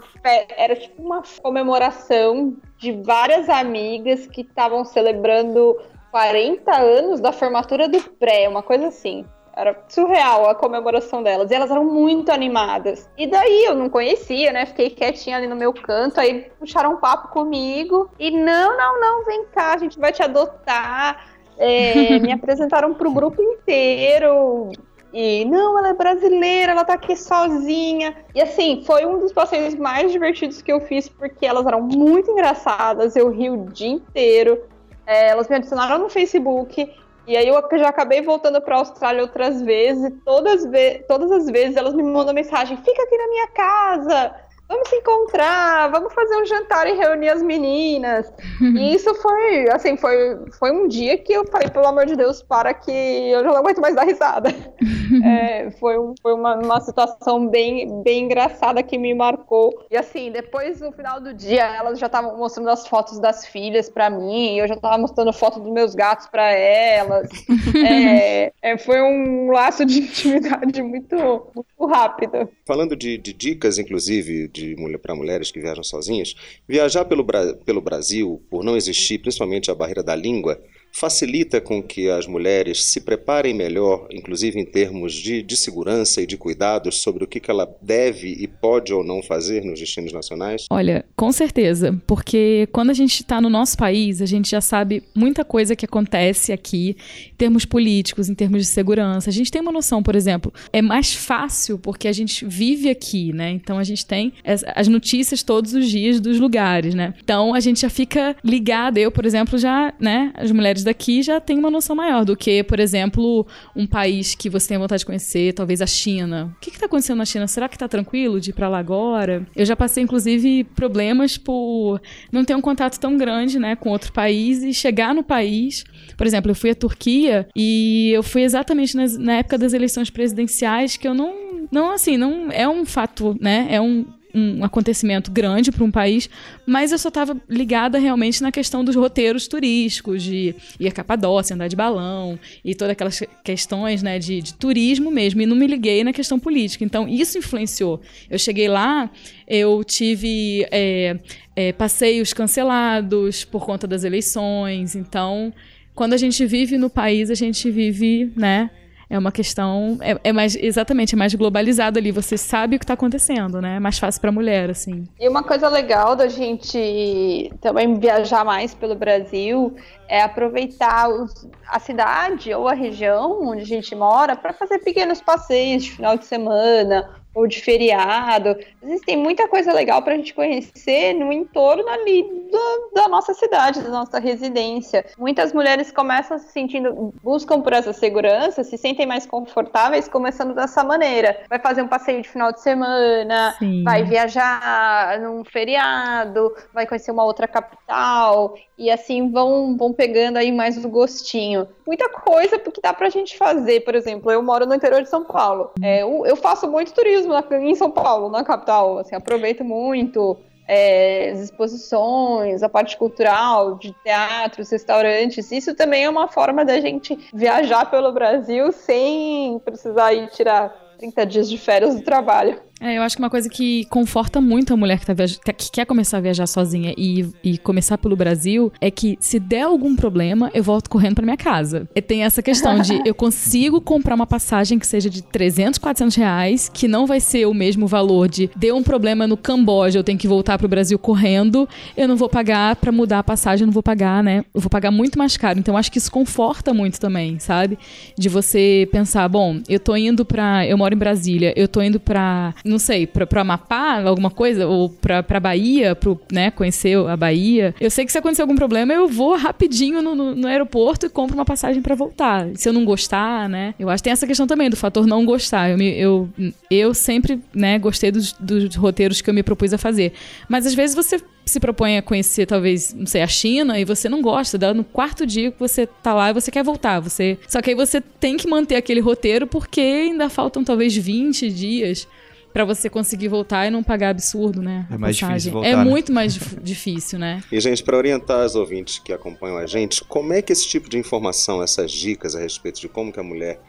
era 0.56 0.76
tipo 0.76 1.02
uma 1.02 1.20
comemoração 1.42 2.56
de 2.78 2.92
várias 2.92 3.48
amigas 3.48 4.28
que 4.28 4.42
estavam 4.42 4.84
celebrando 4.84 5.76
40 6.12 6.76
anos 6.76 7.20
da 7.20 7.32
formatura 7.32 7.88
do 7.88 8.00
pré, 8.20 8.48
uma 8.48 8.62
coisa 8.62 8.86
assim. 8.86 9.26
Era 9.54 9.78
surreal 9.88 10.48
a 10.48 10.54
comemoração 10.54 11.22
delas. 11.22 11.50
E 11.50 11.54
elas 11.54 11.70
eram 11.70 11.84
muito 11.84 12.32
animadas. 12.32 13.08
E 13.18 13.26
daí 13.26 13.64
eu 13.64 13.74
não 13.74 13.88
conhecia, 13.88 14.50
né? 14.52 14.64
Fiquei 14.64 14.90
quietinha 14.90 15.36
ali 15.36 15.46
no 15.46 15.56
meu 15.56 15.72
canto. 15.72 16.18
Aí 16.18 16.50
puxaram 16.58 16.94
um 16.94 16.96
papo 16.96 17.28
comigo. 17.28 18.10
E 18.18 18.30
não, 18.30 18.76
não, 18.76 19.00
não, 19.00 19.24
vem 19.24 19.44
cá, 19.46 19.74
a 19.74 19.78
gente 19.78 19.98
vai 19.98 20.12
te 20.12 20.22
adotar. 20.22 21.26
É, 21.58 22.18
me 22.20 22.32
apresentaram 22.32 22.94
pro 22.94 23.12
grupo 23.12 23.42
inteiro. 23.42 24.70
E 25.12 25.44
não, 25.44 25.78
ela 25.78 25.90
é 25.90 25.94
brasileira, 25.94 26.72
ela 26.72 26.84
tá 26.84 26.94
aqui 26.94 27.14
sozinha. 27.14 28.16
E 28.34 28.40
assim, 28.40 28.82
foi 28.86 29.04
um 29.04 29.18
dos 29.18 29.32
passeios 29.32 29.74
mais 29.74 30.10
divertidos 30.10 30.62
que 30.62 30.72
eu 30.72 30.80
fiz, 30.80 31.08
porque 31.08 31.44
elas 31.44 31.66
eram 31.66 31.82
muito 31.82 32.30
engraçadas. 32.30 33.14
Eu 33.14 33.28
ri 33.28 33.50
o 33.50 33.66
dia 33.66 33.90
inteiro. 33.90 34.62
É, 35.06 35.28
elas 35.28 35.48
me 35.48 35.56
adicionaram 35.56 35.98
no 35.98 36.08
Facebook. 36.08 36.90
E 37.26 37.36
aí 37.36 37.46
eu 37.46 37.62
já 37.78 37.88
acabei 37.88 38.20
voltando 38.20 38.60
para 38.60 38.76
a 38.76 38.78
Austrália 38.78 39.22
outras 39.22 39.62
vezes, 39.62 40.04
e 40.04 40.10
todas, 40.10 40.64
ve 40.66 41.04
todas 41.06 41.30
as 41.30 41.46
vezes 41.46 41.76
elas 41.76 41.94
me 41.94 42.02
mandam 42.02 42.34
mensagem: 42.34 42.76
fica 42.76 43.02
aqui 43.02 43.16
na 43.16 43.28
minha 43.28 43.46
casa, 43.48 44.34
vamos 44.68 44.88
se 44.88 44.96
encontrar, 44.96 45.90
vamos 45.90 46.12
fazer 46.14 46.36
um 46.36 46.46
jantar 46.46 46.86
e 46.88 46.94
reunir 46.94 47.28
as 47.28 47.42
meninas. 47.42 48.32
e 48.60 48.94
isso 48.94 49.14
foi, 49.16 49.70
assim, 49.70 49.96
foi, 49.96 50.38
foi 50.58 50.72
um 50.72 50.88
dia 50.88 51.18
que 51.18 51.32
eu 51.32 51.46
falei, 51.46 51.68
pelo 51.68 51.86
amor 51.86 52.06
de 52.06 52.16
Deus, 52.16 52.42
para 52.42 52.72
que 52.74 52.90
eu 52.90 53.42
já 53.42 53.50
não 53.50 53.58
aguento 53.58 53.80
mais 53.80 53.94
dar 53.94 54.04
risada. 54.04 54.50
é, 55.24 55.70
foi 55.78 55.96
foi 56.20 56.34
uma, 56.34 56.56
uma 56.56 56.80
situação 56.80 57.48
bem, 57.48 58.02
bem 58.02 58.24
engraçada 58.24 58.82
que 58.82 58.98
me 58.98 59.14
marcou. 59.14 59.86
E 59.90 59.96
assim, 59.96 60.30
depois 60.30 60.80
no 60.80 60.92
final 60.92 61.20
do 61.20 61.32
dia, 61.34 61.64
elas 61.76 61.98
já 61.98 62.06
estavam 62.06 62.36
mostrando 62.36 62.70
as 62.70 62.86
fotos 62.86 63.18
das 63.18 63.46
filhas 63.46 63.88
para 63.88 64.08
mim, 64.10 64.58
eu 64.58 64.68
já 64.68 64.74
estava 64.74 64.98
mostrando 64.98 65.32
foto 65.32 65.60
dos 65.60 65.72
meus 65.72 65.94
gatos 65.94 66.26
para 66.28 66.50
elas. 66.52 67.28
é, 67.86 68.52
é, 68.62 68.78
foi 68.78 69.02
um 69.02 69.50
laço 69.50 69.84
de 69.84 70.00
intimidade 70.00 70.82
muito, 70.82 71.16
muito 71.54 71.86
rápido. 71.86 72.48
Falando 72.66 72.96
de, 72.96 73.18
de 73.18 73.32
dicas, 73.32 73.78
inclusive, 73.78 74.48
de 74.48 74.76
mulher, 74.76 74.98
para 74.98 75.14
mulheres 75.14 75.50
que 75.50 75.60
viajam 75.60 75.84
sozinhas, 75.84 76.34
viajar 76.68 77.04
pelo, 77.04 77.24
pelo 77.64 77.80
Brasil, 77.80 78.42
por 78.50 78.64
não 78.64 78.76
existir 78.76 79.18
principalmente 79.18 79.70
a 79.70 79.74
barreira 79.74 80.02
da 80.02 80.14
língua, 80.14 80.60
facilita 80.92 81.60
com 81.60 81.82
que 81.82 82.08
as 82.08 82.26
mulheres 82.26 82.84
se 82.84 83.00
preparem 83.00 83.54
melhor, 83.54 84.06
inclusive 84.10 84.60
em 84.60 84.64
termos 84.64 85.14
de, 85.14 85.42
de 85.42 85.56
segurança 85.56 86.20
e 86.20 86.26
de 86.26 86.36
cuidados 86.36 87.00
sobre 87.00 87.24
o 87.24 87.26
que, 87.26 87.40
que 87.40 87.50
ela 87.50 87.68
deve 87.80 88.28
e 88.28 88.46
pode 88.46 88.92
ou 88.92 89.02
não 89.02 89.22
fazer 89.22 89.64
nos 89.64 89.80
destinos 89.80 90.12
nacionais? 90.12 90.66
Olha, 90.70 91.04
com 91.16 91.32
certeza, 91.32 91.98
porque 92.06 92.68
quando 92.72 92.90
a 92.90 92.94
gente 92.94 93.20
está 93.20 93.40
no 93.40 93.48
nosso 93.48 93.76
país, 93.76 94.20
a 94.20 94.26
gente 94.26 94.50
já 94.50 94.60
sabe 94.60 95.02
muita 95.14 95.44
coisa 95.44 95.74
que 95.74 95.84
acontece 95.84 96.52
aqui, 96.52 96.96
em 97.32 97.36
termos 97.36 97.64
políticos, 97.64 98.28
em 98.28 98.34
termos 98.34 98.60
de 98.60 98.68
segurança. 98.68 99.30
A 99.30 99.32
gente 99.32 99.50
tem 99.50 99.62
uma 99.62 99.72
noção, 99.72 100.02
por 100.02 100.14
exemplo, 100.14 100.52
é 100.72 100.82
mais 100.82 101.14
fácil 101.14 101.78
porque 101.78 102.06
a 102.06 102.12
gente 102.12 102.44
vive 102.44 102.90
aqui, 102.90 103.32
né? 103.32 103.50
Então 103.50 103.78
a 103.78 103.84
gente 103.84 104.04
tem 104.04 104.32
as 104.44 104.88
notícias 104.88 105.42
todos 105.42 105.72
os 105.72 105.88
dias 105.88 106.20
dos 106.20 106.38
lugares, 106.38 106.94
né? 106.94 107.14
Então 107.22 107.54
a 107.54 107.60
gente 107.60 107.80
já 107.80 107.90
fica 107.90 108.36
ligada. 108.44 109.00
Eu, 109.00 109.10
por 109.10 109.24
exemplo, 109.24 109.58
já, 109.58 109.94
né? 109.98 110.32
As 110.34 110.50
mulheres 110.50 110.81
daqui 110.84 111.22
já 111.22 111.40
têm 111.40 111.58
uma 111.58 111.70
noção 111.70 111.94
maior 111.96 112.24
do 112.24 112.36
que, 112.36 112.62
por 112.62 112.80
exemplo, 112.80 113.46
um 113.74 113.86
país 113.86 114.34
que 114.34 114.48
você 114.48 114.68
tem 114.68 114.78
vontade 114.78 115.00
de 115.00 115.06
conhecer, 115.06 115.52
talvez 115.52 115.82
a 115.82 115.86
China. 115.86 116.54
O 116.56 116.60
que 116.60 116.70
está 116.70 116.86
acontecendo 116.86 117.18
na 117.18 117.24
China? 117.24 117.46
Será 117.46 117.68
que 117.68 117.76
está 117.76 117.88
tranquilo 117.88 118.40
de 118.40 118.50
ir 118.50 118.52
para 118.52 118.68
lá 118.68 118.78
agora? 118.78 119.46
Eu 119.54 119.64
já 119.64 119.76
passei, 119.76 120.02
inclusive, 120.02 120.64
problemas 120.64 121.36
por 121.36 122.00
não 122.30 122.44
ter 122.44 122.54
um 122.54 122.60
contato 122.60 122.98
tão 122.98 123.16
grande 123.16 123.58
né, 123.58 123.76
com 123.76 123.90
outro 123.90 124.12
país 124.12 124.62
e 124.62 124.72
chegar 124.72 125.14
no 125.14 125.22
país. 125.22 125.84
Por 126.16 126.26
exemplo, 126.26 126.50
eu 126.50 126.54
fui 126.54 126.70
à 126.70 126.74
Turquia 126.74 127.48
e 127.54 128.10
eu 128.12 128.22
fui 128.22 128.42
exatamente 128.42 128.96
nas, 128.96 129.16
na 129.16 129.34
época 129.34 129.58
das 129.58 129.72
eleições 129.72 130.10
presidenciais 130.10 130.96
que 130.96 131.06
eu 131.06 131.14
não. 131.14 131.52
Não, 131.70 131.92
assim, 131.92 132.18
não 132.18 132.50
é 132.50 132.68
um 132.68 132.84
fato, 132.84 133.34
né? 133.40 133.66
É 133.70 133.80
um 133.80 134.04
um 134.34 134.64
acontecimento 134.64 135.30
grande 135.30 135.70
para 135.70 135.84
um 135.84 135.90
país, 135.90 136.28
mas 136.66 136.92
eu 136.92 136.98
só 136.98 137.08
estava 137.08 137.36
ligada 137.48 137.98
realmente 137.98 138.42
na 138.42 138.50
questão 138.50 138.84
dos 138.84 138.96
roteiros 138.96 139.46
turísticos, 139.46 140.22
de 140.22 140.54
ir 140.78 140.88
a 140.88 140.92
Capadócia, 140.92 141.54
andar 141.54 141.68
de 141.68 141.76
balão 141.76 142.38
e 142.64 142.74
todas 142.74 142.92
aquelas 142.92 143.22
questões 143.44 144.02
né, 144.02 144.18
de, 144.18 144.40
de 144.40 144.54
turismo 144.54 145.10
mesmo, 145.10 145.42
e 145.42 145.46
não 145.46 145.56
me 145.56 145.66
liguei 145.66 146.02
na 146.02 146.12
questão 146.12 146.38
política. 146.38 146.84
Então, 146.84 147.08
isso 147.08 147.38
influenciou. 147.38 148.00
Eu 148.30 148.38
cheguei 148.38 148.68
lá, 148.68 149.10
eu 149.46 149.84
tive 149.84 150.66
é, 150.70 151.18
é, 151.54 151.72
passeios 151.72 152.32
cancelados 152.32 153.44
por 153.44 153.64
conta 153.64 153.86
das 153.86 154.04
eleições, 154.04 154.94
então. 154.94 155.52
Quando 155.94 156.14
a 156.14 156.16
gente 156.16 156.46
vive 156.46 156.78
no 156.78 156.88
país, 156.88 157.30
a 157.30 157.34
gente 157.34 157.70
vive, 157.70 158.32
né, 158.34 158.70
é 159.12 159.18
uma 159.18 159.30
questão. 159.30 159.98
É, 160.00 160.18
é, 160.24 160.32
mais. 160.32 160.56
Exatamente, 160.56 161.14
é 161.14 161.18
mais 161.18 161.34
globalizado 161.34 161.98
ali. 161.98 162.10
Você 162.10 162.38
sabe 162.38 162.76
o 162.76 162.78
que 162.78 162.84
está 162.84 162.94
acontecendo, 162.94 163.60
né? 163.60 163.76
É 163.76 163.80
mais 163.80 163.98
fácil 163.98 164.18
para 164.22 164.30
a 164.30 164.32
mulher, 164.32 164.70
assim. 164.70 165.04
E 165.20 165.28
uma 165.28 165.42
coisa 165.42 165.68
legal 165.68 166.16
da 166.16 166.28
gente 166.28 167.52
também 167.60 167.98
viajar 167.98 168.42
mais 168.42 168.72
pelo 168.74 168.94
Brasil 168.94 169.76
é 170.08 170.22
aproveitar 170.22 171.10
os, 171.10 171.46
a 171.68 171.78
cidade 171.78 172.54
ou 172.54 172.66
a 172.66 172.72
região 172.72 173.48
onde 173.48 173.60
a 173.60 173.66
gente 173.66 173.94
mora 173.94 174.34
para 174.34 174.54
fazer 174.54 174.78
pequenos 174.78 175.20
passeios 175.20 175.84
de 175.84 175.92
final 175.92 176.16
de 176.16 176.24
semana 176.24 177.21
ou 177.34 177.46
de 177.46 177.60
feriado. 177.60 178.56
Existem 178.82 179.16
muita 179.16 179.48
coisa 179.48 179.72
legal 179.72 180.02
para 180.02 180.14
a 180.14 180.16
gente 180.16 180.34
conhecer 180.34 181.14
no 181.14 181.32
entorno 181.32 181.88
ali 181.88 182.22
do, 182.22 182.90
da 182.94 183.08
nossa 183.08 183.32
cidade, 183.32 183.80
da 183.80 183.88
nossa 183.88 184.18
residência. 184.18 185.04
Muitas 185.18 185.52
mulheres 185.52 185.90
começam 185.90 186.38
se 186.38 186.48
sentindo, 186.48 187.12
buscam 187.22 187.60
por 187.60 187.72
essa 187.72 187.92
segurança, 187.92 188.62
se 188.62 188.76
sentem 188.76 189.06
mais 189.06 189.24
confortáveis 189.26 190.08
começando 190.08 190.54
dessa 190.54 190.84
maneira. 190.84 191.40
Vai 191.48 191.58
fazer 191.58 191.82
um 191.82 191.88
passeio 191.88 192.20
de 192.22 192.28
final 192.28 192.52
de 192.52 192.60
semana, 192.60 193.54
Sim. 193.58 193.82
vai 193.84 194.04
viajar 194.04 195.18
num 195.20 195.44
feriado, 195.44 196.52
vai 196.72 196.86
conhecer 196.86 197.10
uma 197.10 197.24
outra 197.24 197.48
capital 197.48 198.54
e 198.76 198.90
assim 198.90 199.30
vão, 199.30 199.76
vão 199.76 199.92
pegando 199.92 200.38
aí 200.38 200.50
mais 200.50 200.82
o 200.84 200.88
gostinho. 200.88 201.68
Muita 201.86 202.08
coisa 202.08 202.58
que 202.58 202.80
dá 202.80 202.92
pra 202.92 203.08
gente 203.08 203.36
fazer, 203.36 203.80
por 203.80 203.94
exemplo, 203.94 204.30
eu 204.30 204.42
moro 204.42 204.66
no 204.66 204.74
interior 204.74 205.02
de 205.02 205.08
São 205.08 205.24
Paulo. 205.24 205.70
É, 205.82 206.02
eu 206.02 206.36
faço 206.36 206.68
muito 206.68 206.92
turismo 206.92 207.21
em 207.60 207.74
São 207.74 207.90
Paulo, 207.90 208.28
na 208.30 208.44
capital, 208.44 208.98
assim, 208.98 209.14
aproveito 209.14 209.64
muito. 209.64 210.36
É, 210.66 211.30
as 211.30 211.40
exposições, 211.40 212.62
a 212.62 212.68
parte 212.68 212.96
cultural, 212.96 213.74
de 213.74 213.92
teatros, 214.04 214.70
restaurantes, 214.70 215.50
isso 215.50 215.74
também 215.74 216.04
é 216.04 216.08
uma 216.08 216.28
forma 216.28 216.64
da 216.64 216.80
gente 216.80 217.18
viajar 217.34 217.90
pelo 217.90 218.12
Brasil 218.12 218.70
sem 218.70 219.58
precisar 219.64 220.14
ir 220.14 220.28
tirar 220.28 220.72
30 220.98 221.26
dias 221.26 221.50
de 221.50 221.58
férias 221.58 221.96
do 221.96 222.02
trabalho. 222.02 222.62
É, 222.82 222.98
eu 222.98 223.02
acho 223.02 223.16
que 223.16 223.22
uma 223.22 223.30
coisa 223.30 223.48
que 223.48 223.84
conforta 223.84 224.40
muito 224.40 224.74
a 224.74 224.76
mulher 224.76 224.98
que, 224.98 225.06
tá 225.06 225.14
viaja... 225.14 225.38
que 225.38 225.70
quer 225.70 225.86
começar 225.86 226.18
a 226.18 226.20
viajar 226.20 226.48
sozinha 226.48 226.92
e, 226.98 227.24
e 227.44 227.56
começar 227.56 227.96
pelo 227.96 228.16
Brasil 228.16 228.72
é 228.80 228.90
que 228.90 229.16
se 229.20 229.38
der 229.38 229.62
algum 229.62 229.94
problema, 229.94 230.50
eu 230.52 230.64
volto 230.64 230.90
correndo 230.90 231.14
para 231.14 231.24
minha 231.24 231.36
casa. 231.36 231.88
E 231.94 232.02
tem 232.02 232.24
essa 232.24 232.42
questão 232.42 232.80
de 232.80 233.00
eu 233.06 233.14
consigo 233.14 233.80
comprar 233.80 234.16
uma 234.16 234.26
passagem 234.26 234.80
que 234.80 234.86
seja 234.86 235.08
de 235.08 235.22
300, 235.22 235.78
400 235.78 236.16
reais, 236.16 236.68
que 236.68 236.88
não 236.88 237.06
vai 237.06 237.20
ser 237.20 237.46
o 237.46 237.54
mesmo 237.54 237.86
valor 237.86 238.28
de 238.28 238.50
deu 238.56 238.76
um 238.76 238.82
problema 238.82 239.28
no 239.28 239.36
Camboja, 239.36 240.00
eu 240.00 240.04
tenho 240.04 240.18
que 240.18 240.26
voltar 240.26 240.58
pro 240.58 240.66
Brasil 240.66 240.98
correndo, 240.98 241.68
eu 241.96 242.08
não 242.08 242.16
vou 242.16 242.28
pagar 242.28 242.74
para 242.74 242.90
mudar 242.90 243.20
a 243.20 243.24
passagem, 243.24 243.62
eu 243.62 243.66
não 243.66 243.72
vou 243.72 243.82
pagar, 243.82 244.24
né? 244.24 244.44
Eu 244.52 244.60
vou 244.60 244.70
pagar 244.70 244.90
muito 244.90 245.16
mais 245.16 245.36
caro. 245.36 245.56
Então 245.56 245.76
acho 245.76 245.92
que 245.92 245.98
isso 245.98 246.10
conforta 246.10 246.74
muito 246.74 246.98
também, 246.98 247.38
sabe? 247.38 247.78
De 248.18 248.28
você 248.28 248.88
pensar, 248.90 249.28
bom, 249.28 249.60
eu 249.68 249.78
tô 249.78 249.94
indo 249.94 250.24
pra. 250.24 250.66
Eu 250.66 250.76
moro 250.76 250.92
em 250.92 250.98
Brasília, 250.98 251.52
eu 251.56 251.68
tô 251.68 251.80
indo 251.80 252.00
pra 252.00 252.52
não 252.72 252.78
sei, 252.78 253.06
pra, 253.06 253.26
Amapá, 253.40 254.02
alguma 254.02 254.30
coisa, 254.30 254.66
ou 254.66 254.88
pra, 254.88 255.22
pra 255.22 255.38
Bahia, 255.38 255.94
pro, 255.94 256.20
né, 256.32 256.50
conhecer 256.50 256.96
a 256.96 257.16
Bahia. 257.16 257.74
Eu 257.80 257.90
sei 257.90 258.04
que 258.04 258.12
se 258.12 258.18
acontecer 258.18 258.42
algum 258.42 258.56
problema, 258.56 258.92
eu 258.92 259.06
vou 259.06 259.36
rapidinho 259.36 260.02
no, 260.02 260.14
no, 260.14 260.34
no 260.34 260.48
aeroporto 260.48 261.06
e 261.06 261.08
compro 261.08 261.36
uma 261.36 261.44
passagem 261.44 261.82
para 261.82 261.94
voltar. 261.94 262.48
Se 262.54 262.68
eu 262.68 262.72
não 262.72 262.84
gostar, 262.84 263.48
né? 263.48 263.74
Eu 263.78 263.88
acho 263.88 264.02
que 264.02 264.04
tem 264.04 264.12
essa 264.12 264.26
questão 264.26 264.46
também 264.46 264.70
do 264.70 264.76
fator 264.76 265.06
não 265.06 265.24
gostar. 265.24 265.70
Eu, 265.70 265.78
me, 265.78 265.96
eu, 265.98 266.28
eu 266.70 266.94
sempre, 266.94 267.40
né, 267.54 267.78
gostei 267.78 268.10
dos, 268.10 268.32
dos 268.32 268.74
roteiros 268.74 269.20
que 269.20 269.28
eu 269.28 269.34
me 269.34 269.42
propus 269.42 269.72
a 269.72 269.78
fazer. 269.78 270.12
Mas 270.48 270.66
às 270.66 270.74
vezes 270.74 270.96
você 270.96 271.20
se 271.44 271.58
propõe 271.58 271.98
a 271.98 272.02
conhecer, 272.02 272.46
talvez, 272.46 272.94
não 272.94 273.06
sei, 273.06 273.22
a 273.22 273.26
China 273.26 273.78
e 273.78 273.84
você 273.84 274.08
não 274.08 274.22
gosta, 274.22 274.56
dá 274.56 274.72
no 274.72 274.84
quarto 274.84 275.26
dia 275.26 275.50
que 275.50 275.58
você 275.58 275.86
tá 275.86 276.14
lá 276.14 276.30
e 276.30 276.32
você 276.32 276.50
quer 276.50 276.62
voltar. 276.62 277.00
Você... 277.00 277.38
Só 277.48 277.60
que 277.60 277.70
aí 277.70 277.76
você 277.76 278.00
tem 278.00 278.36
que 278.36 278.48
manter 278.48 278.76
aquele 278.76 279.00
roteiro 279.00 279.46
porque 279.46 279.80
ainda 279.80 280.28
faltam 280.28 280.64
talvez 280.64 280.96
20 280.96 281.50
dias 281.50 282.06
para 282.52 282.64
você 282.64 282.90
conseguir 282.90 283.28
voltar 283.28 283.66
e 283.66 283.70
não 283.70 283.82
pagar 283.82 284.10
absurdo, 284.10 284.60
né? 284.62 284.86
É 284.90 284.96
mais 284.98 285.16
passagem. 285.16 285.36
difícil 285.36 285.52
voltar, 285.52 285.68
É 285.68 285.76
né? 285.76 285.84
muito 285.84 286.12
mais 286.12 286.34
difícil, 286.62 287.18
né? 287.18 287.42
E, 287.50 287.58
gente, 287.60 287.82
para 287.82 287.96
orientar 287.96 288.44
os 288.44 288.54
ouvintes 288.54 288.98
que 288.98 289.12
acompanham 289.12 289.56
a 289.56 289.66
gente, 289.66 290.04
como 290.04 290.32
é 290.32 290.42
que 290.42 290.52
esse 290.52 290.66
tipo 290.68 290.88
de 290.88 290.98
informação, 290.98 291.62
essas 291.62 291.90
dicas 291.90 292.34
a 292.36 292.40
respeito 292.40 292.80
de 292.80 292.88
como 292.88 293.12
que 293.12 293.20
a 293.20 293.22
mulher 293.22 293.60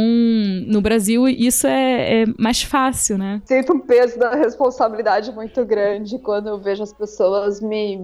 no 0.67 0.81
Brasil, 0.81 1.29
isso 1.29 1.67
é, 1.67 2.23
é, 2.23 2.25
mais 2.39 2.63
fácil, 2.63 3.19
né? 3.19 3.43
Sinto 3.45 3.75
um 3.75 3.81
peso 3.81 4.19
da 4.19 4.35
responsabilidade 4.35 5.33
muito 5.33 5.65
grande 5.65 6.19
quando 6.19 6.49
eu 6.49 6.59
vejo 6.59 6.83
as 6.83 6.93
pessoas 6.93 7.61
me, 7.61 7.97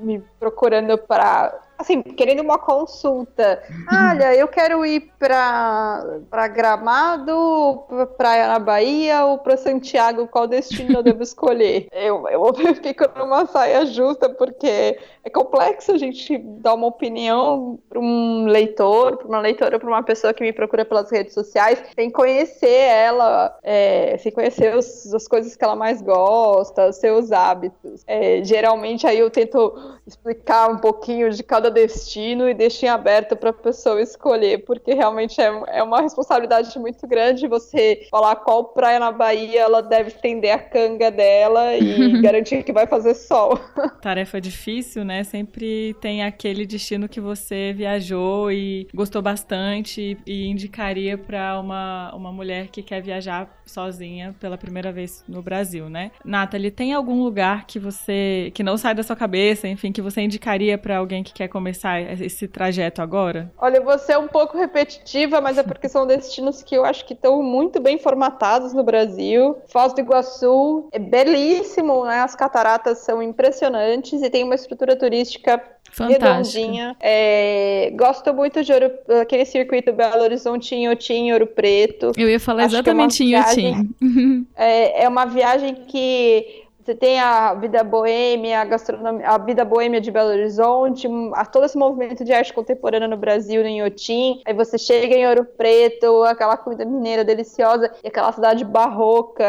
me 0.00 0.22
procurando 0.38 0.96
para 0.98 1.63
assim, 1.84 2.02
querendo 2.02 2.40
uma 2.40 2.58
consulta. 2.58 3.62
Olha, 3.92 4.34
eu 4.34 4.48
quero 4.48 4.84
ir 4.84 5.12
para 5.18 6.48
Gramado, 6.48 7.84
para 7.86 8.06
Praia 8.06 8.48
na 8.48 8.58
Bahia 8.58 9.24
ou 9.26 9.38
para 9.38 9.56
Santiago, 9.56 10.26
qual 10.26 10.46
destino 10.46 10.98
eu 10.98 11.02
devo 11.02 11.22
escolher? 11.22 11.88
Eu, 11.94 12.28
eu 12.28 12.74
fico 12.82 13.04
numa 13.16 13.46
saia 13.46 13.86
justa, 13.86 14.28
porque 14.28 14.98
é 15.22 15.30
complexo 15.30 15.92
a 15.92 15.96
gente 15.96 16.36
dar 16.38 16.74
uma 16.74 16.86
opinião 16.86 17.78
para 17.88 17.98
um 17.98 18.46
leitor, 18.46 19.16
para 19.16 19.26
uma 19.26 19.40
leitora, 19.40 19.78
para 19.78 19.88
uma 19.88 20.02
pessoa 20.02 20.34
que 20.34 20.42
me 20.42 20.52
procura 20.52 20.84
pelas 20.84 21.10
redes 21.10 21.32
sociais, 21.32 21.82
sem 21.94 22.10
conhecer 22.10 22.68
ela, 22.68 23.56
é, 23.62 24.18
sem 24.18 24.30
conhecer 24.32 24.76
os, 24.76 25.14
as 25.14 25.26
coisas 25.26 25.56
que 25.56 25.64
ela 25.64 25.76
mais 25.76 26.02
gosta, 26.02 26.88
os 26.88 26.96
seus 26.96 27.32
hábitos. 27.32 28.02
É, 28.06 28.42
geralmente 28.44 29.06
aí 29.06 29.18
eu 29.18 29.30
tento 29.30 29.74
explicar 30.06 30.70
um 30.70 30.78
pouquinho 30.78 31.30
de 31.30 31.42
cada 31.42 31.70
destino 31.74 32.48
e 32.48 32.54
deixem 32.54 32.88
aberto 32.88 33.36
para 33.36 33.50
a 33.50 33.52
pessoa 33.52 34.00
escolher, 34.00 34.64
porque 34.64 34.94
realmente 34.94 35.40
é, 35.40 35.62
é 35.68 35.82
uma 35.82 36.00
responsabilidade 36.00 36.78
muito 36.78 37.06
grande 37.06 37.46
você 37.46 38.06
falar 38.10 38.36
qual 38.36 38.64
praia 38.64 38.98
na 38.98 39.12
Bahia 39.12 39.60
ela 39.60 39.82
deve 39.82 40.08
estender 40.08 40.52
a 40.52 40.58
canga 40.58 41.10
dela 41.10 41.74
e 41.76 42.20
garantir 42.22 42.62
que 42.62 42.72
vai 42.72 42.86
fazer 42.86 43.14
sol. 43.14 43.58
Tarefa 44.00 44.40
difícil, 44.40 45.04
né? 45.04 45.24
Sempre 45.24 45.94
tem 46.00 46.22
aquele 46.22 46.64
destino 46.66 47.08
que 47.08 47.20
você 47.20 47.72
viajou 47.76 48.50
e 48.50 48.86
gostou 48.94 49.20
bastante 49.20 50.16
e 50.26 50.46
indicaria 50.46 51.18
para 51.18 51.58
uma, 51.60 52.14
uma 52.14 52.32
mulher 52.32 52.68
que 52.68 52.82
quer 52.82 53.02
viajar 53.02 53.62
sozinha 53.66 54.34
pela 54.38 54.56
primeira 54.56 54.92
vez 54.92 55.24
no 55.28 55.42
Brasil, 55.42 55.88
né? 55.88 56.10
Nathalie, 56.24 56.70
tem 56.70 56.92
algum 56.92 57.22
lugar 57.22 57.66
que 57.66 57.78
você 57.78 58.50
que 58.54 58.62
não 58.62 58.76
sai 58.76 58.94
da 58.94 59.02
sua 59.02 59.16
cabeça, 59.16 59.66
enfim, 59.66 59.92
que 59.92 60.02
você 60.02 60.20
indicaria 60.20 60.76
para 60.76 60.98
alguém 60.98 61.22
que 61.22 61.32
quer 61.32 61.48
começar 61.54 62.00
esse 62.20 62.48
trajeto 62.48 63.00
agora? 63.00 63.48
Olha, 63.56 63.76
eu 63.76 63.84
vou 63.84 63.96
ser 63.96 64.18
um 64.18 64.26
pouco 64.26 64.58
repetitiva, 64.58 65.40
mas 65.40 65.56
é 65.56 65.62
porque 65.62 65.88
são 65.88 66.04
destinos 66.04 66.64
que 66.64 66.74
eu 66.74 66.84
acho 66.84 67.04
que 67.06 67.14
estão 67.14 67.40
muito 67.44 67.80
bem 67.80 67.96
formatados 67.96 68.72
no 68.72 68.82
Brasil. 68.82 69.56
Foz 69.68 69.92
do 69.92 70.00
Iguaçu 70.00 70.88
é 70.90 70.98
belíssimo, 70.98 72.04
né? 72.04 72.22
As 72.22 72.34
cataratas 72.34 72.98
são 72.98 73.22
impressionantes 73.22 74.20
e 74.20 74.28
tem 74.28 74.42
uma 74.42 74.56
estrutura 74.56 74.96
turística 74.96 75.62
redondinha. 75.92 76.96
É, 77.00 77.92
gosto 77.94 78.34
muito 78.34 78.64
de 78.64 78.72
Ouro, 78.72 78.90
aquele 79.22 79.44
circuito 79.44 79.92
Belo 79.92 80.22
Horizonte, 80.22 80.74
Inhotim, 80.74 81.30
Ouro 81.30 81.46
Preto. 81.46 82.10
Eu 82.16 82.28
ia 82.28 82.40
falar 82.40 82.64
Acho 82.64 82.74
exatamente 82.74 83.22
é 83.22 83.26
Inhotim. 83.26 83.94
É, 84.56 85.04
é 85.04 85.08
uma 85.08 85.24
viagem 85.24 85.74
que 85.86 86.63
você 86.84 86.94
tem 86.94 87.18
a 87.18 87.54
vida 87.54 87.82
boêmia, 87.82 88.60
a 88.60 88.64
gastronomia, 88.64 89.26
a 89.26 89.38
vida 89.38 89.64
boêmia 89.64 90.02
de 90.02 90.10
Belo 90.10 90.28
Horizonte, 90.28 91.08
a, 91.32 91.44
todo 91.46 91.64
esse 91.64 91.78
movimento 91.78 92.22
de 92.22 92.32
arte 92.32 92.52
contemporânea 92.52 93.08
no 93.08 93.16
Brasil, 93.16 93.62
no 93.62 93.68
Inhotim. 93.68 94.42
Aí 94.44 94.52
você 94.52 94.76
chega 94.76 95.14
em 95.14 95.26
Ouro 95.26 95.46
Preto, 95.46 96.24
aquela 96.24 96.58
comida 96.58 96.84
mineira 96.84 97.24
deliciosa 97.24 97.90
e 98.04 98.08
aquela 98.08 98.30
cidade 98.32 98.66
barroca, 98.66 99.44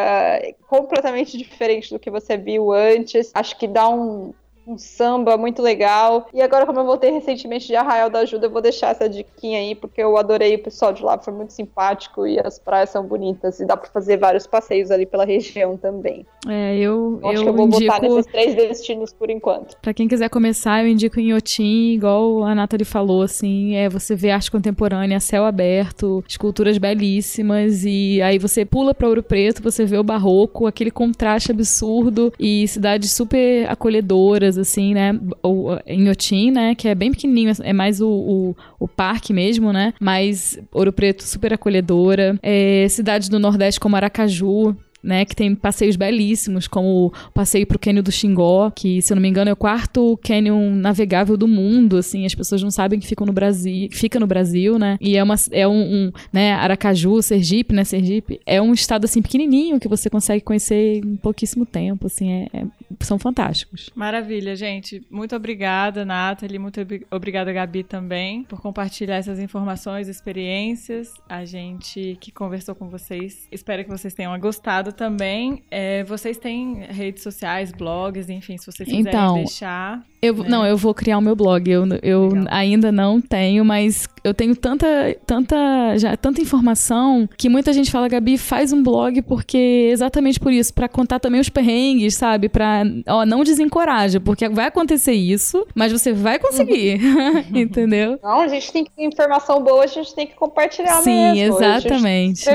completamente 0.65 1.38
diferente 1.38 1.93
do 1.93 2.00
que 2.00 2.10
você 2.10 2.38
viu 2.38 2.71
antes. 2.71 3.32
Acho 3.34 3.58
que 3.58 3.67
dá 3.67 3.89
um, 3.89 4.34
um 4.67 4.78
samba 4.78 5.38
muito 5.38 5.62
legal. 5.62 6.28
E 6.34 6.41
agora, 6.41 6.65
como 6.65 6.80
eu 6.80 6.86
voltei 6.86 7.12
recentemente 7.12 7.67
de 7.67 7.75
Arraial 7.75 8.10
da 8.10 8.19
Ajuda, 8.19 8.47
eu 8.47 8.51
vou 8.51 8.62
deixar 8.62 8.89
essa 8.89 9.08
diquinha 9.08 9.60
aí, 9.60 9.75
porque 9.75 10.01
eu 10.01 10.17
adorei 10.17 10.56
o 10.56 10.63
pessoal 10.63 10.91
de 10.91 11.04
lá, 11.04 11.17
foi 11.17 11.34
muito 11.34 11.54
simpático 11.54 12.25
e 12.25 12.39
as 12.39 12.58
praias 12.58 12.89
são 12.89 13.06
bonitas 13.06 13.60
e 13.60 13.65
dá 13.65 13.78
para 13.78 13.89
fazer 13.89 14.17
vários 14.17 14.47
passeios 14.47 14.91
ali 14.91 15.06
pela 15.06 15.25
região 15.25 15.78
também. 15.78 16.25
É, 16.47 16.78
eu, 16.78 17.19
eu 17.21 17.30
acho 17.30 17.39
eu 17.39 17.43
que 17.43 17.49
eu 17.49 17.54
vou 17.54 17.65
indico... 17.67 17.86
botar 17.86 18.01
nesses 18.01 18.25
três 18.25 18.56
destinos 18.56 19.13
por 19.13 19.30
enquanto. 19.30 19.78
Para 19.82 19.93
quem 19.93 20.08
quiser 20.08 20.30
começar, 20.30 20.84
eu 20.84 20.89
indico 20.89 21.19
em 21.19 21.30
Inhotim, 21.30 21.93
igual 21.93 22.43
a 22.43 22.56
Nathalie 22.56 22.86
falou, 22.86 23.21
assim, 23.21 23.75
é 23.75 23.89
você 23.89 24.15
vê 24.15 24.32
arte 24.32 24.51
contemporânea, 24.51 25.19
céu 25.19 25.45
aberto, 25.45 26.23
esculturas 26.28 26.78
belíssimas 26.78 27.84
e 27.86 28.21
aí 28.21 28.39
você 28.39 28.65
pula 28.65 28.93
para 28.93 29.08
Ouro 29.08 29.23
Preto, 29.23 29.62
você 29.62 29.86
vê 29.86 29.97
o 29.97 30.04
barroco, 30.04 30.65
aquele 30.65 30.91
contraste 30.91 31.51
absurdo 31.51 32.34
e 32.39 32.67
cidades 32.67 33.12
super 33.12 33.69
acolhedoras 33.69 34.55
assim, 34.58 34.94
né? 34.94 35.20
Ou, 35.41 35.80
em 35.86 36.10
Otim, 36.10 36.52
né? 36.52 36.76
Que 36.76 36.88
é 36.88 36.96
bem 36.96 37.12
pequenininho, 37.12 37.52
é 37.62 37.74
mais 37.74 38.02
o, 38.02 38.10
o, 38.10 38.56
o 38.80 38.88
parque 38.88 39.34
mesmo, 39.34 39.72
né? 39.72 39.94
Mas 40.00 40.60
Ouro 40.72 40.94
Preto 40.94 41.24
super 41.24 41.54
acolhedora. 41.54 42.38
É, 42.41 42.88
cidades 42.89 43.30
do 43.30 43.39
Nordeste 43.39 43.80
como 43.80 43.96
Aracaju, 43.96 44.76
né, 45.06 45.24
que 45.24 45.36
tem 45.36 45.54
passeios 45.54 45.96
belíssimos, 45.96 46.68
como 46.68 47.08
o 47.08 47.32
passeio 47.32 47.68
pro 47.68 47.78
Cânion 47.78 48.02
do 48.02 48.12
Xingó, 48.12 48.72
que, 48.72 49.02
se 49.02 49.13
eu 49.13 49.15
não 49.15 49.22
me 49.22 49.30
engano, 49.30 49.50
é 49.50 49.54
o 49.54 49.56
quarto 49.56 50.20
cânion 50.24 50.72
navegável 50.72 51.38
do 51.38 51.48
mundo, 51.48 51.98
assim, 51.98 52.26
as 52.26 52.34
pessoas 52.34 52.63
não 52.63 52.72
sabem 52.72 53.00
que 53.00 53.06
ficam 53.06 53.28
no 53.28 53.32
Brasil, 53.32 53.88
fica 53.91 54.20
no 54.20 54.26
Brasil, 54.26 54.80
né, 54.80 54.98
e 55.00 55.15
é, 55.15 55.24
uma, 55.24 55.36
é 55.52 55.68
um, 55.68 56.08
um, 56.08 56.12
né, 56.34 56.54
Aracaju, 56.54 57.22
Sergipe, 57.22 57.74
né, 57.74 57.84
Sergipe, 57.84 58.41
é 58.46 58.60
um 58.60 58.74
estado, 58.74 59.06
assim, 59.06 59.22
pequenininho, 59.22 59.80
que 59.80 59.88
você 59.88 60.10
consegue 60.10 60.44
conhecer 60.44 60.98
em 61.06 61.15
pouquíssimo 61.15 61.65
tempo, 61.65 62.08
assim, 62.08 62.32
é, 62.32 62.48
é, 62.52 62.65
são 63.01 63.17
fantásticos. 63.17 63.89
Maravilha, 63.95 64.55
gente. 64.55 65.01
Muito 65.10 65.36
obrigada, 65.36 66.05
Nathalie, 66.05 66.60
muito 66.60 66.79
obrigada, 67.12 67.51
Gabi, 67.51 67.84
também, 67.84 68.43
por 68.43 68.62
compartilhar 68.62 69.15
essas 69.15 69.39
informações, 69.39 70.08
experiências, 70.08 71.13
a 71.27 71.45
gente 71.45 72.17
que 72.19 72.31
conversou 72.31 72.75
com 72.75 72.89
vocês, 72.89 73.47
espero 73.51 73.84
que 73.84 73.89
vocês 73.89 74.13
tenham 74.13 74.38
gostado 74.39 74.91
também. 74.91 75.63
É, 75.71 76.03
vocês 76.03 76.38
têm 76.38 76.86
redes 76.89 77.23
sociais, 77.23 77.71
blogs, 77.71 78.29
enfim, 78.29 78.58
se 78.58 78.65
vocês 78.65 78.88
quiserem 78.88 79.08
então, 79.08 79.36
deixar. 79.36 80.05
Eu, 80.21 80.36
né? 80.38 80.49
Não, 80.49 80.65
eu 80.65 80.77
vou 80.77 80.93
criar 80.93 81.17
o 81.17 81.21
meu 81.21 81.36
blog. 81.36 81.69
Eu, 81.69 81.86
eu 82.01 82.29
ainda 82.49 82.91
não 82.91 83.21
tenho, 83.21 83.63
mas 83.63 84.08
eu 84.23 84.34
tenho 84.34 84.55
tanta, 84.55 84.88
tanta, 85.25 85.97
já, 85.97 86.17
tanta 86.17 86.41
informação 86.41 87.29
que 87.38 87.47
muita 87.47 87.71
gente 87.71 87.91
fala, 87.91 88.08
Gabi, 88.08 88.38
faz 88.38 88.73
um 88.73 88.81
blog 88.81 89.21
porque 89.23 89.89
exatamente 89.91 90.39
por 90.39 90.51
isso, 90.51 90.73
para 90.73 90.88
contar 90.88 91.19
também 91.19 91.39
os 91.39 91.49
perrengues, 91.49 92.15
sabe? 92.15 92.49
Pra, 92.49 92.84
ó, 93.08 93.26
não 93.26 93.43
desencoraja, 93.43 94.19
porque 94.19 94.48
vai 94.50 94.67
acontecer 94.67 95.13
isso, 95.13 95.65
mas 95.74 95.91
você 95.91 96.13
vai 96.13 96.39
conseguir, 96.39 97.00
entendeu? 97.54 98.19
Não, 98.21 98.41
a 98.41 98.48
gente 98.48 98.71
tem 98.71 98.84
que 98.84 98.91
ter 98.91 99.04
informação 99.04 99.63
boa, 99.63 99.84
a 99.84 99.88
gente 99.88 100.13
tem 100.13 100.28
que 100.28 100.36
compartilhar 100.36 101.02
Sim, 101.02 101.34
mesmo. 101.34 101.58
exatamente. 101.58 102.45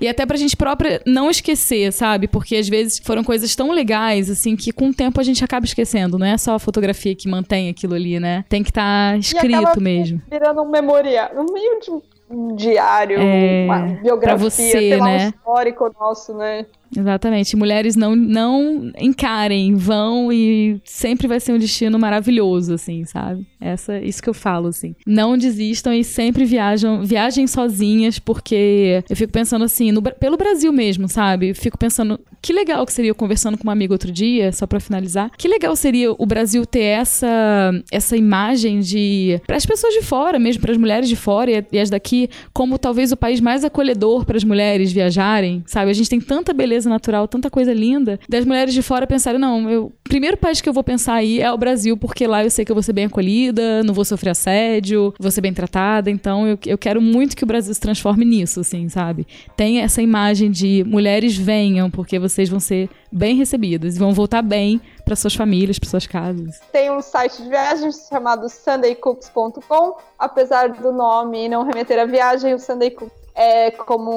E 0.00 0.08
até 0.08 0.26
pra 0.26 0.36
gente 0.36 0.56
própria 0.56 1.00
não 1.06 1.30
esquecer, 1.30 1.92
sabe? 1.92 2.28
Porque 2.28 2.56
às 2.56 2.68
vezes 2.68 2.98
foram 2.98 3.24
coisas 3.24 3.54
tão 3.54 3.70
legais, 3.72 4.30
assim, 4.30 4.56
que 4.56 4.72
com 4.72 4.88
o 4.88 4.94
tempo 4.94 5.20
a 5.20 5.24
gente 5.24 5.44
acaba 5.44 5.66
esquecendo. 5.66 6.18
Não 6.18 6.26
é 6.26 6.36
só 6.38 6.54
a 6.54 6.58
fotografia 6.58 7.14
que 7.14 7.28
mantém 7.28 7.68
aquilo 7.68 7.94
ali, 7.94 8.18
né? 8.20 8.44
Tem 8.48 8.62
que 8.62 8.70
estar 8.70 9.12
tá 9.12 9.18
escrito 9.18 9.80
mesmo. 9.80 10.20
Virando 10.30 10.62
um 10.62 10.70
memorial, 10.70 11.30
no 11.34 11.52
meio 11.52 11.80
de 11.80 11.90
um 12.30 12.54
diário, 12.54 13.18
é, 13.20 13.64
uma 13.64 13.78
biografia, 14.00 14.50
você, 14.50 14.70
sei 14.70 14.96
lá, 14.96 15.04
né? 15.04 15.26
um 15.26 15.28
histórico 15.28 15.92
nosso, 15.98 16.32
né? 16.34 16.64
Exatamente. 16.96 17.56
Mulheres 17.56 17.96
não, 17.96 18.16
não 18.16 18.90
encarem, 18.98 19.74
vão 19.74 20.32
e 20.32 20.80
sempre 20.84 21.26
vai 21.26 21.38
ser 21.38 21.52
um 21.52 21.58
destino 21.58 21.98
maravilhoso, 21.98 22.74
assim, 22.74 23.04
sabe? 23.04 23.46
Essa, 23.60 23.98
isso 24.00 24.22
que 24.22 24.28
eu 24.28 24.34
falo, 24.34 24.68
assim. 24.68 24.94
Não 25.06 25.36
desistam 25.36 25.92
e 25.92 26.02
sempre 26.02 26.44
viajam, 26.44 27.04
viajem 27.04 27.46
sozinhas, 27.46 28.18
porque 28.18 29.02
eu 29.08 29.16
fico 29.16 29.32
pensando 29.32 29.64
assim, 29.64 29.92
no, 29.92 30.02
pelo 30.02 30.36
Brasil 30.36 30.72
mesmo, 30.72 31.08
sabe? 31.08 31.50
Eu 31.50 31.54
fico 31.54 31.78
pensando, 31.78 32.18
que 32.42 32.52
legal 32.52 32.84
que 32.86 32.92
seria 32.92 33.14
conversando 33.14 33.56
com 33.56 33.64
uma 33.64 33.72
amiga 33.72 33.94
outro 33.94 34.10
dia, 34.10 34.50
só 34.52 34.66
para 34.66 34.80
finalizar. 34.80 35.30
Que 35.36 35.46
legal 35.46 35.76
seria 35.76 36.12
o 36.12 36.26
Brasil 36.26 36.64
ter 36.64 36.80
essa, 36.80 37.72
essa 37.90 38.16
imagem 38.16 38.80
de. 38.80 39.40
para 39.46 39.56
as 39.56 39.66
pessoas 39.66 39.92
de 39.94 40.02
fora, 40.02 40.38
mesmo 40.38 40.62
para 40.62 40.72
as 40.72 40.78
mulheres 40.78 41.08
de 41.08 41.16
fora 41.16 41.50
e, 41.50 41.64
e 41.72 41.78
as 41.78 41.90
daqui, 41.90 42.28
como 42.52 42.78
talvez 42.78 43.12
o 43.12 43.16
país 43.16 43.40
mais 43.40 43.64
acolhedor 43.64 44.24
para 44.24 44.36
as 44.36 44.44
mulheres 44.44 44.92
viajarem, 44.92 45.62
sabe? 45.66 45.90
A 45.90 45.94
gente 45.94 46.08
tem 46.08 46.20
tanta 46.20 46.52
beleza 46.52 46.79
beleza 46.80 46.88
natural, 46.88 47.28
tanta 47.28 47.50
coisa 47.50 47.72
linda, 47.72 48.18
das 48.28 48.44
mulheres 48.44 48.72
de 48.72 48.82
fora 48.82 49.06
pensarem, 49.06 49.38
não, 49.38 49.68
eu, 49.70 49.92
primeiro 50.04 50.36
país 50.36 50.60
que 50.60 50.68
eu 50.68 50.72
vou 50.72 50.82
pensar 50.82 51.14
aí 51.14 51.40
é 51.40 51.52
o 51.52 51.58
Brasil, 51.58 51.96
porque 51.96 52.26
lá 52.26 52.42
eu 52.42 52.50
sei 52.50 52.64
que 52.64 52.72
eu 52.72 52.74
vou 52.74 52.82
ser 52.82 52.92
bem 52.92 53.04
acolhida, 53.04 53.82
não 53.82 53.92
vou 53.92 54.04
sofrer 54.04 54.30
assédio, 54.30 55.14
vou 55.18 55.30
ser 55.30 55.40
bem 55.40 55.52
tratada, 55.52 56.10
então 56.10 56.46
eu, 56.46 56.58
eu 56.66 56.78
quero 56.78 57.00
muito 57.00 57.36
que 57.36 57.44
o 57.44 57.46
Brasil 57.46 57.72
se 57.74 57.80
transforme 57.80 58.24
nisso, 58.24 58.60
assim, 58.60 58.88
sabe? 58.88 59.26
Tem 59.56 59.80
essa 59.80 60.00
imagem 60.00 60.50
de 60.50 60.84
mulheres 60.84 61.36
venham, 61.36 61.90
porque 61.90 62.18
vocês 62.18 62.48
vão 62.48 62.60
ser 62.60 62.88
bem 63.12 63.36
recebidas 63.36 63.96
e 63.96 63.98
vão 63.98 64.12
voltar 64.12 64.42
bem 64.42 64.80
para 65.04 65.16
suas 65.16 65.34
famílias, 65.34 65.78
para 65.78 65.88
suas 65.88 66.06
casas. 66.06 66.60
Tem 66.72 66.90
um 66.90 67.02
site 67.02 67.42
de 67.42 67.48
viagens 67.48 68.06
chamado 68.08 68.48
sundaycooks.com. 68.48 69.96
Apesar 70.18 70.68
do 70.68 70.92
nome 70.92 71.48
não 71.48 71.64
remeter 71.64 71.98
à 71.98 72.04
viagem, 72.04 72.54
o 72.54 72.58
Sunday 72.58 72.90
Cooks 72.90 73.19
é 73.40 73.70
como 73.70 74.10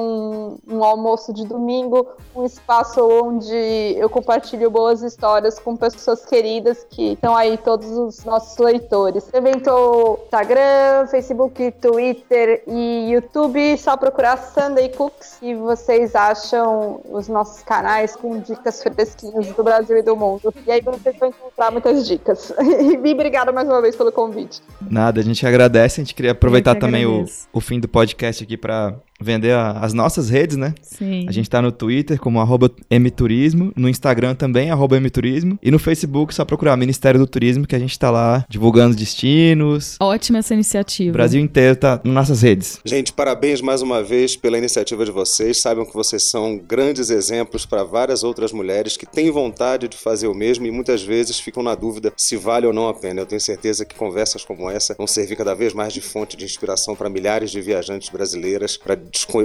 um, 0.67 0.75
um, 0.75 0.83
almoço 0.83 1.31
de 1.33 1.47
domingo, 1.47 2.09
um 2.35 2.45
espaço 2.45 3.01
onde 3.01 3.55
eu 3.97 4.09
compartilho 4.09 4.69
boas 4.69 5.01
histórias 5.01 5.57
com 5.57 5.77
pessoas 5.77 6.25
queridas 6.25 6.85
que 6.89 7.13
estão 7.13 7.33
aí, 7.33 7.57
todos 7.57 7.89
os 7.89 8.25
nossos 8.25 8.57
leitores. 8.57 9.33
Evento 9.33 10.19
Instagram, 10.25 11.07
Facebook, 11.09 11.71
Twitter 11.79 12.63
e 12.67 13.11
YouTube, 13.11 13.77
só 13.77 13.95
procurar 13.95 14.35
Sunday 14.35 14.89
Cooks 14.89 15.37
e 15.41 15.55
vocês 15.55 16.15
acham 16.15 16.99
os 17.09 17.29
nossos 17.29 17.63
canais 17.63 18.17
com 18.17 18.39
dicas 18.39 18.83
fresquinhas 18.83 19.47
do 19.47 19.63
Brasil 19.63 19.97
e 19.97 20.01
do 20.01 20.17
mundo. 20.17 20.53
E 20.67 20.71
aí 20.71 20.81
vocês 20.81 21.15
vão 21.17 21.29
encontrar 21.29 21.71
muitas 21.71 22.05
dicas. 22.05 22.51
E 22.83 23.13
obrigada 23.13 23.51
mais 23.51 23.67
uma 23.67 23.81
vez 23.81 23.95
pelo 23.95 24.11
convite. 24.11 24.61
Nada, 24.81 25.19
a 25.19 25.23
gente 25.23 25.45
agradece, 25.45 26.01
a 26.01 26.03
gente 26.03 26.15
queria 26.15 26.31
aproveitar 26.31 26.75
também 26.75 27.05
o, 27.05 27.25
o 27.51 27.61
fim 27.61 27.79
do 27.79 27.87
podcast 27.87 28.43
aqui 28.43 28.57
para 28.57 28.95
vender 29.23 29.53
a, 29.53 29.71
as 29.71 29.93
nossas 29.93 30.29
redes, 30.29 30.57
né? 30.57 30.73
Sim. 30.81 31.25
A 31.27 31.31
gente 31.31 31.49
tá 31.49 31.61
no 31.61 31.71
Twitter 31.71 32.19
como 32.19 32.39
arroba 32.39 32.71
mturismo, 32.91 33.71
no 33.75 33.89
Instagram 33.89 34.35
também, 34.35 34.69
arroba 34.69 34.99
mturismo, 34.99 35.57
e 35.61 35.71
no 35.71 35.79
Facebook 35.79 36.33
só 36.33 36.45
procurar 36.45 36.77
Ministério 36.77 37.19
do 37.19 37.27
Turismo, 37.27 37.65
que 37.65 37.75
a 37.75 37.79
gente 37.79 37.97
tá 37.97 38.11
lá 38.11 38.45
divulgando 38.49 38.95
destinos. 38.95 39.97
Ótima 39.99 40.39
essa 40.39 40.53
iniciativa. 40.53 41.09
O 41.09 41.13
Brasil 41.13 41.41
inteiro 41.41 41.75
tá 41.75 42.01
nas 42.03 42.13
nossas 42.13 42.41
redes. 42.41 42.79
Gente, 42.85 43.13
parabéns 43.13 43.61
mais 43.61 43.81
uma 43.81 44.03
vez 44.03 44.35
pela 44.35 44.57
iniciativa 44.57 45.05
de 45.05 45.11
vocês. 45.11 45.57
Saibam 45.57 45.85
que 45.85 45.93
vocês 45.93 46.23
são 46.23 46.57
grandes 46.57 47.09
exemplos 47.09 47.65
para 47.65 47.83
várias 47.83 48.23
outras 48.23 48.51
mulheres 48.51 48.97
que 48.97 49.05
têm 49.05 49.31
vontade 49.31 49.87
de 49.87 49.97
fazer 49.97 50.27
o 50.27 50.33
mesmo 50.33 50.65
e 50.65 50.71
muitas 50.71 51.01
vezes 51.01 51.39
ficam 51.39 51.63
na 51.63 51.75
dúvida 51.75 52.11
se 52.17 52.35
vale 52.35 52.67
ou 52.67 52.73
não 52.73 52.87
a 52.87 52.93
pena. 52.93 53.21
Eu 53.21 53.25
tenho 53.25 53.41
certeza 53.41 53.85
que 53.85 53.95
conversas 53.95 54.43
como 54.43 54.69
essa 54.69 54.95
vão 54.97 55.07
servir 55.07 55.35
cada 55.35 55.53
vez 55.53 55.73
mais 55.73 55.93
de 55.93 56.01
fonte 56.01 56.35
de 56.35 56.45
inspiração 56.45 56.95
para 56.95 57.09
milhares 57.09 57.51
de 57.51 57.61
viajantes 57.61 58.09
brasileiras, 58.09 58.77
para 58.77 58.95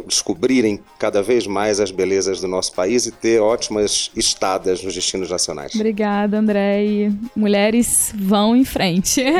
descobrirem 0.06 0.80
cada 0.98 1.22
vez 1.22 1.46
mais 1.46 1.78
as 1.78 1.90
belezas 1.90 2.40
do 2.40 2.48
nosso 2.48 2.72
país 2.72 3.06
e 3.06 3.12
ter 3.12 3.40
ótimas 3.40 4.10
estadas 4.16 4.82
nos 4.82 4.94
destinos 4.94 5.30
nacionais. 5.30 5.74
Obrigada, 5.74 6.38
André. 6.38 7.10
Mulheres 7.36 8.12
vão 8.16 8.56
em 8.56 8.64
frente. 8.64 9.22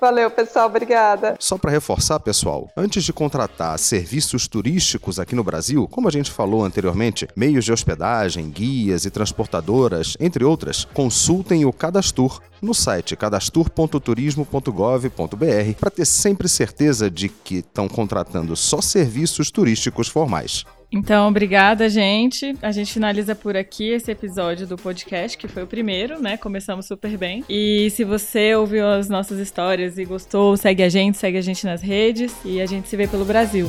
Valeu, 0.00 0.30
pessoal, 0.30 0.66
obrigada. 0.66 1.34
Só 1.40 1.58
para 1.58 1.72
reforçar, 1.72 2.20
pessoal, 2.20 2.70
antes 2.76 3.02
de 3.02 3.12
contratar 3.12 3.76
serviços 3.78 4.46
turísticos 4.46 5.18
aqui 5.18 5.34
no 5.34 5.42
Brasil, 5.42 5.88
como 5.88 6.06
a 6.06 6.10
gente 6.10 6.30
falou 6.30 6.64
anteriormente, 6.64 7.26
meios 7.34 7.64
de 7.64 7.72
hospedagem, 7.72 8.48
guias 8.48 9.04
e 9.04 9.10
transportadoras, 9.10 10.16
entre 10.20 10.44
outras, 10.44 10.84
consultem 10.84 11.64
o 11.64 11.72
Cadastur 11.72 12.40
no 12.62 12.74
site 12.74 13.16
cadastur.turismo.gov.br 13.16 15.74
para 15.78 15.90
ter 15.90 16.04
sempre 16.04 16.48
certeza 16.48 17.10
de 17.10 17.28
que 17.28 17.56
estão 17.56 17.88
contratando 17.88 18.54
só 18.56 18.80
serviços 18.80 19.50
turísticos 19.50 20.08
formais. 20.08 20.64
Então, 20.90 21.28
obrigada, 21.28 21.88
gente. 21.88 22.54
A 22.62 22.72
gente 22.72 22.92
finaliza 22.92 23.34
por 23.34 23.56
aqui 23.56 23.90
esse 23.90 24.10
episódio 24.10 24.66
do 24.66 24.76
podcast, 24.76 25.36
que 25.36 25.46
foi 25.46 25.62
o 25.62 25.66
primeiro, 25.66 26.20
né? 26.20 26.36
Começamos 26.36 26.86
super 26.86 27.16
bem. 27.18 27.44
E 27.48 27.90
se 27.90 28.04
você 28.04 28.54
ouviu 28.54 28.86
as 28.86 29.08
nossas 29.08 29.38
histórias 29.38 29.98
e 29.98 30.04
gostou, 30.04 30.56
segue 30.56 30.82
a 30.82 30.88
gente, 30.88 31.18
segue 31.18 31.36
a 31.36 31.42
gente 31.42 31.66
nas 31.66 31.82
redes 31.82 32.34
e 32.44 32.60
a 32.60 32.66
gente 32.66 32.88
se 32.88 32.96
vê 32.96 33.06
pelo 33.06 33.24
Brasil. 33.24 33.68